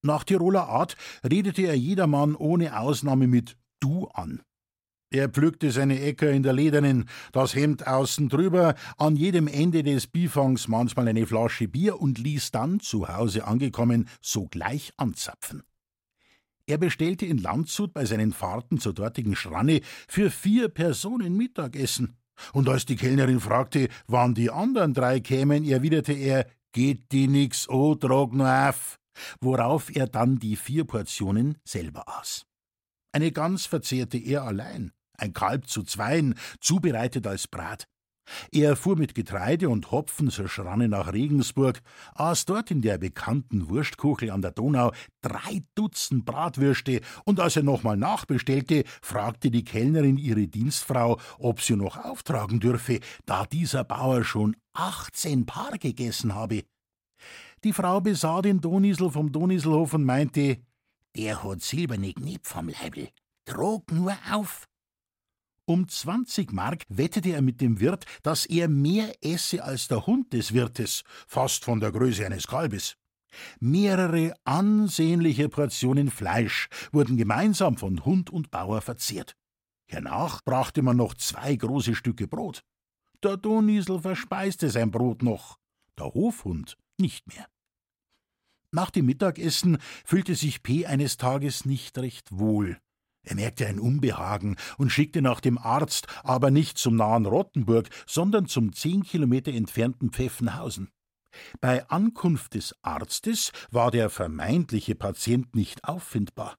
Nach 0.00 0.24
Tiroler 0.24 0.68
Art 0.68 0.96
redete 1.22 1.62
er 1.62 1.76
jedermann 1.76 2.34
ohne 2.34 2.78
Ausnahme 2.78 3.26
mit 3.26 3.56
Du 3.80 4.08
an. 4.08 4.42
Er 5.12 5.28
pflückte 5.28 5.70
seine 5.70 6.00
Äcker 6.00 6.30
in 6.30 6.42
der 6.42 6.54
Ledernen, 6.54 7.04
das 7.32 7.54
Hemd 7.54 7.86
außen 7.86 8.30
drüber, 8.30 8.74
an 8.96 9.14
jedem 9.14 9.46
Ende 9.46 9.82
des 9.82 10.06
Bifangs 10.06 10.68
manchmal 10.68 11.06
eine 11.06 11.26
Flasche 11.26 11.68
Bier 11.68 12.00
und 12.00 12.16
ließ 12.16 12.50
dann, 12.50 12.80
zu 12.80 13.08
Hause 13.08 13.46
angekommen, 13.46 14.08
sogleich 14.22 14.94
anzapfen. 14.96 15.64
Er 16.64 16.78
bestellte 16.78 17.26
in 17.26 17.36
Landshut 17.36 17.92
bei 17.92 18.06
seinen 18.06 18.32
Fahrten 18.32 18.78
zur 18.78 18.94
dortigen 18.94 19.36
Schranne 19.36 19.82
für 20.08 20.30
vier 20.30 20.70
Personen 20.70 21.36
Mittagessen. 21.36 22.16
Und 22.54 22.70
als 22.70 22.86
die 22.86 22.96
Kellnerin 22.96 23.40
fragte, 23.40 23.88
wann 24.06 24.32
die 24.32 24.50
anderen 24.50 24.94
drei 24.94 25.20
kämen, 25.20 25.62
erwiderte 25.64 26.14
er, 26.14 26.46
geht 26.72 27.12
die 27.12 27.28
nix, 27.28 27.68
oh, 27.68 27.96
trag 27.96 28.32
nur 28.32 28.48
auf, 28.48 28.96
worauf 29.42 29.94
er 29.94 30.06
dann 30.06 30.38
die 30.38 30.56
vier 30.56 30.86
Portionen 30.86 31.58
selber 31.66 32.08
aß. 32.08 32.46
Eine 33.12 33.30
Gans 33.30 33.66
verzehrte 33.66 34.16
er 34.16 34.44
allein 34.44 34.90
ein 35.22 35.32
Kalb 35.32 35.68
zu 35.68 35.82
zweien, 35.82 36.34
zubereitet 36.60 37.26
als 37.26 37.48
Brat. 37.48 37.86
Er 38.50 38.76
fuhr 38.76 38.96
mit 38.96 39.14
Getreide 39.14 39.68
und 39.68 39.90
Hopfen 39.90 40.30
zur 40.30 40.48
Schranne 40.48 40.88
nach 40.88 41.12
Regensburg, 41.12 41.80
aß 42.14 42.44
dort 42.44 42.70
in 42.70 42.80
der 42.80 42.98
bekannten 42.98 43.68
Wurstkuchel 43.68 44.30
an 44.30 44.42
der 44.42 44.52
Donau 44.52 44.92
drei 45.22 45.62
Dutzend 45.74 46.24
Bratwürste, 46.24 47.00
und 47.24 47.40
als 47.40 47.56
er 47.56 47.62
nochmal 47.62 47.96
nachbestellte, 47.96 48.84
fragte 49.00 49.50
die 49.50 49.64
Kellnerin 49.64 50.18
ihre 50.18 50.46
Dienstfrau, 50.46 51.18
ob 51.38 51.60
sie 51.60 51.76
noch 51.76 51.96
auftragen 51.96 52.60
dürfe, 52.60 53.00
da 53.26 53.44
dieser 53.44 53.84
Bauer 53.84 54.24
schon 54.24 54.56
achtzehn 54.72 55.46
Paar 55.46 55.78
gegessen 55.78 56.34
habe. 56.34 56.64
Die 57.64 57.72
Frau 57.72 58.00
besah 58.00 58.42
den 58.42 58.60
Donisel 58.60 59.10
vom 59.10 59.30
Doniselhof 59.30 59.94
und 59.94 60.04
meinte, 60.04 60.58
der 61.16 61.44
hat 61.44 61.60
silberne 61.60 62.12
Knepf 62.12 62.56
am 62.56 62.68
Leibel, 62.68 63.08
trog 63.44 63.92
nur 63.92 64.16
auf. 64.30 64.66
Um 65.64 65.88
20 65.88 66.52
Mark 66.52 66.84
wettete 66.88 67.30
er 67.30 67.42
mit 67.42 67.60
dem 67.60 67.78
Wirt, 67.78 68.04
dass 68.22 68.46
er 68.46 68.68
mehr 68.68 69.14
esse 69.22 69.62
als 69.62 69.86
der 69.86 70.06
Hund 70.06 70.32
des 70.32 70.52
Wirtes, 70.52 71.04
fast 71.28 71.64
von 71.64 71.78
der 71.78 71.92
Größe 71.92 72.26
eines 72.26 72.48
Kalbes. 72.48 72.96
Mehrere 73.60 74.34
ansehnliche 74.44 75.48
Portionen 75.48 76.10
Fleisch 76.10 76.68
wurden 76.90 77.16
gemeinsam 77.16 77.76
von 77.76 78.04
Hund 78.04 78.30
und 78.30 78.50
Bauer 78.50 78.80
verzehrt. 78.80 79.36
Hernach 79.86 80.42
brachte 80.44 80.82
man 80.82 80.96
noch 80.96 81.14
zwei 81.14 81.54
große 81.54 81.94
Stücke 81.94 82.26
Brot. 82.26 82.64
Der 83.22 83.36
Donisel 83.36 84.00
verspeiste 84.00 84.68
sein 84.68 84.90
Brot 84.90 85.22
noch, 85.22 85.58
der 85.96 86.06
Hofhund 86.06 86.76
nicht 86.98 87.26
mehr. 87.28 87.46
Nach 88.72 88.90
dem 88.90 89.06
Mittagessen 89.06 89.78
fühlte 90.04 90.34
sich 90.34 90.62
P. 90.62 90.86
eines 90.86 91.18
Tages 91.18 91.66
nicht 91.66 91.96
recht 91.98 92.32
wohl. 92.32 92.80
Er 93.24 93.36
merkte 93.36 93.66
ein 93.66 93.78
Unbehagen 93.78 94.56
und 94.78 94.90
schickte 94.90 95.22
nach 95.22 95.40
dem 95.40 95.58
Arzt, 95.58 96.06
aber 96.24 96.50
nicht 96.50 96.78
zum 96.78 96.96
nahen 96.96 97.26
Rottenburg, 97.26 97.88
sondern 98.06 98.46
zum 98.46 98.72
zehn 98.72 99.04
Kilometer 99.04 99.52
entfernten 99.52 100.10
Pfeffenhausen. 100.10 100.90
Bei 101.60 101.88
Ankunft 101.88 102.54
des 102.54 102.74
Arztes 102.82 103.52
war 103.70 103.90
der 103.90 104.10
vermeintliche 104.10 104.94
Patient 104.94 105.54
nicht 105.54 105.84
auffindbar. 105.84 106.58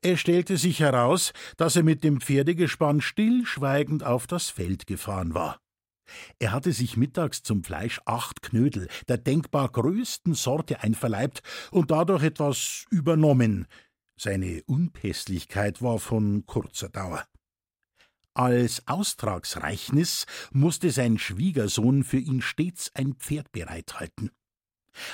Es 0.00 0.20
stellte 0.20 0.56
sich 0.56 0.80
heraus, 0.80 1.32
dass 1.56 1.76
er 1.76 1.82
mit 1.82 2.04
dem 2.04 2.20
Pferdegespann 2.20 3.00
stillschweigend 3.00 4.04
auf 4.04 4.26
das 4.26 4.48
Feld 4.48 4.86
gefahren 4.86 5.34
war. 5.34 5.58
Er 6.38 6.52
hatte 6.52 6.72
sich 6.72 6.96
mittags 6.96 7.42
zum 7.42 7.62
Fleisch 7.62 8.00
acht 8.06 8.40
Knödel 8.40 8.88
der 9.08 9.18
denkbar 9.18 9.68
größten 9.68 10.32
Sorte 10.32 10.82
einverleibt 10.82 11.42
und 11.70 11.90
dadurch 11.90 12.22
etwas 12.22 12.86
übernommen, 12.90 13.66
seine 14.20 14.62
Unpässlichkeit 14.66 15.82
war 15.82 15.98
von 15.98 16.44
kurzer 16.46 16.88
Dauer. 16.88 17.24
Als 18.34 18.86
Austragsreichnis 18.86 20.26
musste 20.52 20.90
sein 20.90 21.18
Schwiegersohn 21.18 22.04
für 22.04 22.18
ihn 22.18 22.40
stets 22.40 22.90
ein 22.94 23.14
Pferd 23.14 23.50
bereithalten. 23.50 24.30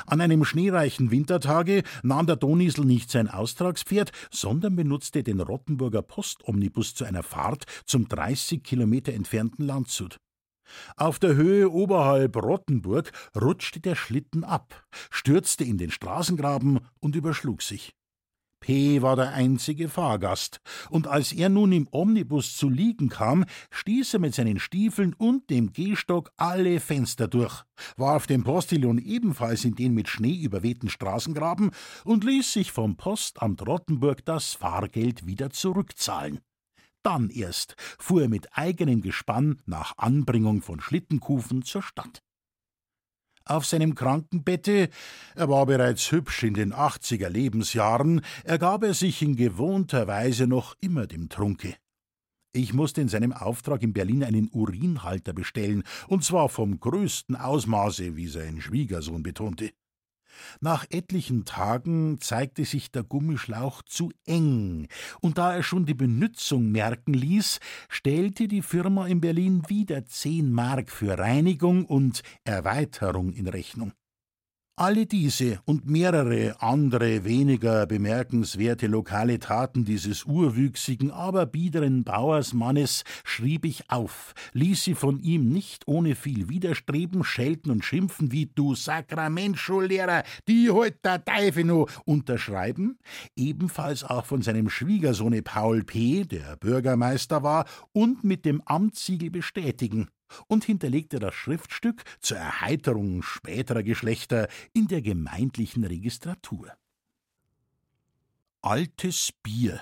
An 0.06 0.20
einem 0.20 0.44
schneereichen 0.44 1.10
Wintertage 1.10 1.82
nahm 2.02 2.26
der 2.26 2.36
Donisel 2.36 2.84
nicht 2.84 3.10
sein 3.10 3.28
Austragspferd, 3.28 4.12
sondern 4.30 4.76
benutzte 4.76 5.22
den 5.22 5.40
Rottenburger 5.40 6.02
Postomnibus 6.02 6.94
zu 6.94 7.04
einer 7.04 7.22
Fahrt 7.22 7.64
zum 7.86 8.08
30 8.08 8.62
Kilometer 8.62 9.12
entfernten 9.12 9.66
Landshut. 9.66 10.18
Auf 10.96 11.18
der 11.18 11.34
Höhe 11.34 11.70
oberhalb 11.70 12.36
Rottenburg 12.36 13.12
rutschte 13.40 13.80
der 13.80 13.94
Schlitten 13.94 14.44
ab, 14.44 14.86
stürzte 15.10 15.64
in 15.64 15.78
den 15.78 15.90
Straßengraben 15.90 16.80
und 17.00 17.16
überschlug 17.16 17.62
sich. 17.62 17.94
P. 18.64 19.02
war 19.02 19.14
der 19.14 19.34
einzige 19.34 19.90
Fahrgast, 19.90 20.62
und 20.88 21.06
als 21.06 21.32
er 21.34 21.50
nun 21.50 21.70
im 21.70 21.86
Omnibus 21.90 22.56
zu 22.56 22.70
liegen 22.70 23.10
kam, 23.10 23.44
stieß 23.70 24.14
er 24.14 24.20
mit 24.20 24.34
seinen 24.34 24.58
Stiefeln 24.58 25.12
und 25.12 25.50
dem 25.50 25.74
Gehstock 25.74 26.32
alle 26.38 26.80
Fenster 26.80 27.28
durch, 27.28 27.62
warf 27.98 28.26
den 28.26 28.42
Postillon 28.42 28.96
ebenfalls 28.96 29.66
in 29.66 29.74
den 29.74 29.92
mit 29.92 30.08
Schnee 30.08 30.40
überwehten 30.40 30.88
Straßengraben 30.88 31.72
und 32.06 32.24
ließ 32.24 32.54
sich 32.54 32.72
vom 32.72 32.96
Postamt 32.96 33.66
Rottenburg 33.66 34.24
das 34.24 34.54
Fahrgeld 34.54 35.26
wieder 35.26 35.50
zurückzahlen. 35.50 36.40
Dann 37.02 37.28
erst 37.28 37.76
fuhr 37.98 38.22
er 38.22 38.28
mit 38.30 38.48
eigenem 38.56 39.02
Gespann 39.02 39.60
nach 39.66 39.98
Anbringung 39.98 40.62
von 40.62 40.80
Schlittenkufen 40.80 41.64
zur 41.64 41.82
Stadt 41.82 42.22
auf 43.44 43.66
seinem 43.66 43.94
Krankenbette, 43.94 44.88
er 45.34 45.48
war 45.48 45.66
bereits 45.66 46.10
hübsch 46.10 46.42
in 46.42 46.54
den 46.54 46.72
achtziger 46.72 47.30
Lebensjahren, 47.30 48.20
ergab 48.44 48.84
er 48.84 48.94
sich 48.94 49.22
in 49.22 49.36
gewohnter 49.36 50.06
Weise 50.06 50.46
noch 50.46 50.74
immer 50.80 51.06
dem 51.06 51.28
Trunke. 51.28 51.74
Ich 52.52 52.72
musste 52.72 53.00
in 53.00 53.08
seinem 53.08 53.32
Auftrag 53.32 53.82
in 53.82 53.92
Berlin 53.92 54.22
einen 54.22 54.48
Urinhalter 54.52 55.32
bestellen, 55.32 55.82
und 56.06 56.22
zwar 56.22 56.48
vom 56.48 56.78
größten 56.78 57.34
Ausmaße, 57.34 58.16
wie 58.16 58.28
sein 58.28 58.60
Schwiegersohn 58.60 59.24
betonte. 59.24 59.72
Nach 60.60 60.86
etlichen 60.90 61.44
Tagen 61.44 62.20
zeigte 62.20 62.64
sich 62.64 62.90
der 62.90 63.02
Gummischlauch 63.02 63.82
zu 63.82 64.12
eng, 64.26 64.88
und 65.20 65.38
da 65.38 65.54
er 65.54 65.62
schon 65.62 65.86
die 65.86 65.94
Benützung 65.94 66.70
merken 66.70 67.14
ließ, 67.14 67.60
stellte 67.88 68.48
die 68.48 68.62
Firma 68.62 69.06
in 69.06 69.20
Berlin 69.20 69.62
wieder 69.68 70.04
zehn 70.06 70.52
Mark 70.52 70.90
für 70.90 71.18
Reinigung 71.18 71.84
und 71.86 72.22
Erweiterung 72.44 73.32
in 73.32 73.48
Rechnung. 73.48 73.92
Alle 74.76 75.06
diese 75.06 75.60
und 75.66 75.88
mehrere 75.88 76.60
andere 76.60 77.22
weniger 77.22 77.86
bemerkenswerte 77.86 78.88
lokale 78.88 79.38
Taten 79.38 79.84
dieses 79.84 80.24
urwüchsigen, 80.24 81.12
aber 81.12 81.46
biederen 81.46 82.02
Bauersmannes 82.02 83.04
schrieb 83.22 83.66
ich 83.66 83.88
auf, 83.88 84.34
ließ 84.52 84.82
sie 84.82 84.96
von 84.96 85.20
ihm 85.20 85.48
nicht 85.48 85.86
ohne 85.86 86.16
viel 86.16 86.48
Widerstreben 86.48 87.22
schelten 87.22 87.70
und 87.70 87.84
schimpfen 87.84 88.32
wie 88.32 88.46
du 88.46 88.74
Sakramentschullehrer, 88.74 90.24
die 90.48 90.68
holt 90.70 91.04
der 91.04 91.24
Teufel 91.24 91.62
no 91.62 91.86
unterschreiben, 92.04 92.98
ebenfalls 93.36 94.02
auch 94.02 94.26
von 94.26 94.42
seinem 94.42 94.68
Schwiegersohne 94.68 95.42
Paul 95.42 95.84
P., 95.84 96.24
der 96.24 96.56
Bürgermeister 96.56 97.44
war, 97.44 97.66
und 97.92 98.24
mit 98.24 98.44
dem 98.44 98.60
Amtssiegel 98.64 99.30
bestätigen 99.30 100.08
und 100.46 100.64
hinterlegte 100.64 101.18
das 101.18 101.34
Schriftstück 101.34 102.04
zur 102.20 102.38
Erheiterung 102.38 103.22
späterer 103.22 103.82
Geschlechter 103.82 104.48
in 104.72 104.88
der 104.88 105.02
gemeindlichen 105.02 105.84
Registratur. 105.84 106.72
Altes 108.62 109.30
Bier 109.42 109.80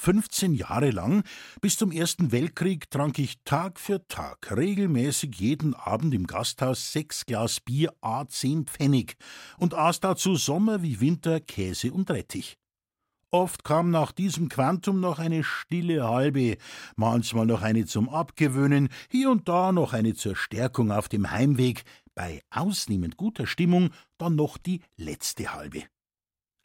15 0.00 0.54
Jahre 0.54 0.90
lang, 0.90 1.24
bis 1.60 1.76
zum 1.76 1.92
Ersten 1.92 2.32
Weltkrieg, 2.32 2.90
trank 2.90 3.18
ich 3.18 3.38
Tag 3.44 3.78
für 3.78 4.06
Tag 4.08 4.56
regelmäßig 4.56 5.34
jeden 5.36 5.74
Abend 5.74 6.14
im 6.14 6.26
Gasthaus 6.26 6.92
sechs 6.92 7.26
Glas 7.26 7.60
Bier 7.60 7.92
a 8.00 8.26
zehn 8.26 8.64
Pfennig 8.64 9.16
und 9.58 9.74
aß 9.74 10.00
dazu 10.00 10.36
Sommer 10.36 10.82
wie 10.82 11.00
Winter 11.00 11.40
Käse 11.40 11.92
und 11.92 12.10
Rettich. 12.10 12.59
Oft 13.32 13.62
kam 13.62 13.90
nach 13.90 14.10
diesem 14.10 14.48
Quantum 14.48 14.98
noch 14.98 15.20
eine 15.20 15.44
stille 15.44 16.08
halbe, 16.08 16.56
manchmal 16.96 17.46
noch 17.46 17.62
eine 17.62 17.86
zum 17.86 18.08
Abgewöhnen, 18.08 18.88
hier 19.08 19.30
und 19.30 19.48
da 19.48 19.70
noch 19.70 19.92
eine 19.92 20.14
zur 20.14 20.34
Stärkung 20.34 20.90
auf 20.90 21.08
dem 21.08 21.30
Heimweg, 21.30 21.84
bei 22.16 22.42
ausnehmend 22.50 23.16
guter 23.16 23.46
Stimmung 23.46 23.90
dann 24.18 24.34
noch 24.34 24.58
die 24.58 24.82
letzte 24.96 25.54
halbe. 25.54 25.84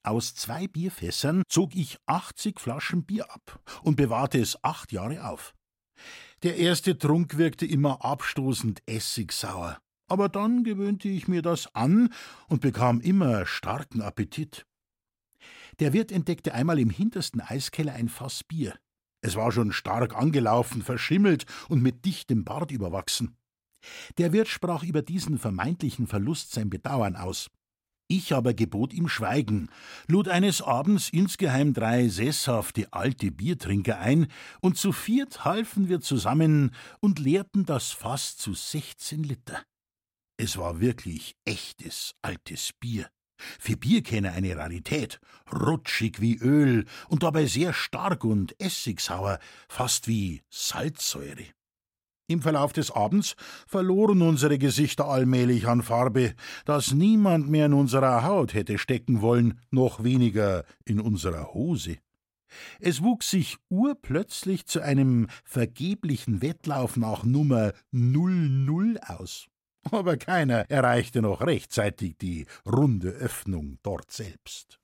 Aus 0.04 0.34
zwei 0.34 0.68
Bierfässern 0.68 1.44
zog 1.48 1.76
ich 1.76 1.98
achtzig 2.08 2.60
Flaschen 2.60 3.06
Bier 3.06 3.32
ab 3.32 3.60
und 3.84 3.96
bewahrte 3.96 4.40
es 4.40 4.64
acht 4.64 4.92
Jahre 4.92 5.28
auf. 5.28 5.54
Der 6.42 6.58
erste 6.58 6.98
Trunk 6.98 7.38
wirkte 7.38 7.68
immer 7.68 8.04
abstoßend 8.04 8.82
essigsauer, 8.88 9.80
aber 10.08 10.30
dann 10.30 10.64
gewöhnte 10.64 11.10
ich 11.10 11.28
mir 11.28 11.44
das 11.44 11.74
an 11.76 12.12
und 12.48 12.62
bekam 12.62 13.02
immer 13.02 13.46
starken 13.46 14.02
Appetit. 14.02 14.66
Der 15.80 15.94
Wirt 15.94 16.12
entdeckte 16.12 16.54
einmal 16.54 16.80
im 16.80 16.90
hintersten 16.90 17.42
Eiskeller 17.42 17.94
ein 17.94 18.10
Fass 18.10 18.44
Bier. 18.44 18.78
Es 19.22 19.36
war 19.36 19.52
schon 19.52 19.72
stark 19.72 20.16
angelaufen, 20.16 20.82
verschimmelt 20.82 21.46
und 21.68 21.82
mit 21.82 22.06
dichtem 22.06 22.44
Bart 22.46 22.72
überwachsen. 22.72 23.38
Der 24.18 24.34
Wirt 24.34 24.48
sprach 24.48 24.84
über 24.84 25.02
diesen 25.02 25.38
vermeintlichen 25.38 26.08
Verlust 26.08 26.52
sein 26.52 26.70
Bedauern 26.70 27.16
aus. 27.16 27.50
Ich 28.08 28.34
aber 28.34 28.54
gebot 28.54 28.94
ihm 28.94 29.08
Schweigen, 29.08 29.70
lud 30.08 30.28
eines 30.28 30.62
Abends 30.62 31.10
insgeheim 31.10 31.74
drei 31.74 32.08
sesshafte 32.08 32.94
alte 32.94 33.32
Biertrinker 33.32 33.98
ein, 33.98 34.28
und 34.62 34.78
zu 34.78 34.92
viert 34.92 35.44
halfen 35.44 35.90
wir 35.90 36.02
zusammen 36.02 36.72
und 37.00 37.18
leerten 37.18 37.66
das 37.66 37.92
Fass 37.92 38.38
zu 38.38 38.54
sechzehn 38.54 39.24
Liter. 39.24 39.64
Es 40.38 40.58
war 40.58 40.82
wirklich 40.82 41.36
echtes 41.46 42.14
altes 42.22 42.74
Bier. 42.80 43.10
Für 43.60 43.78
Bierkenner 43.78 44.34
eine 44.34 44.56
Rarität, 44.58 45.20
rutschig 45.52 46.22
wie 46.22 46.38
Öl 46.38 46.86
und 47.08 47.24
dabei 47.24 47.46
sehr 47.46 47.74
stark 47.74 48.24
und 48.24 48.60
essigsauer, 48.60 49.40
fast 49.68 50.08
wie 50.08 50.42
Salzsäure. 50.50 51.46
Im 52.28 52.42
Verlauf 52.42 52.74
des 52.74 52.90
Abends 52.90 53.36
verloren 53.68 54.24
unsere 54.24 54.58
Gesichter 54.58 55.06
allmählich 55.06 55.68
an 55.68 55.84
Farbe, 55.84 56.34
dass 56.66 56.92
niemand 56.92 57.50
mehr 57.50 57.68
in 57.68 57.74
unserer 57.74 58.24
Haut 58.24 58.56
hätte 58.56 58.80
stecken 58.80 59.22
wollen, 59.22 59.62
noch 59.70 60.04
weniger 60.04 60.66
in 60.86 61.00
unserer 61.00 61.54
Hose. 61.54 61.98
Es 62.80 63.04
wuchs 63.04 63.30
sich 63.30 63.58
urplötzlich 63.70 64.66
zu 64.66 64.82
einem 64.82 65.28
vergeblichen 65.44 66.42
Wettlauf 66.42 66.98
nach 66.98 67.24
Nummer 67.24 67.74
00 67.92 68.98
aus. 69.06 69.48
Aber 69.92 70.18
keiner 70.18 70.70
erreichte 70.70 71.22
noch 71.22 71.42
rechtzeitig 71.42 72.18
die 72.18 72.46
runde 72.66 73.10
Öffnung 73.10 73.78
dort 73.84 74.12
selbst. 74.12 74.80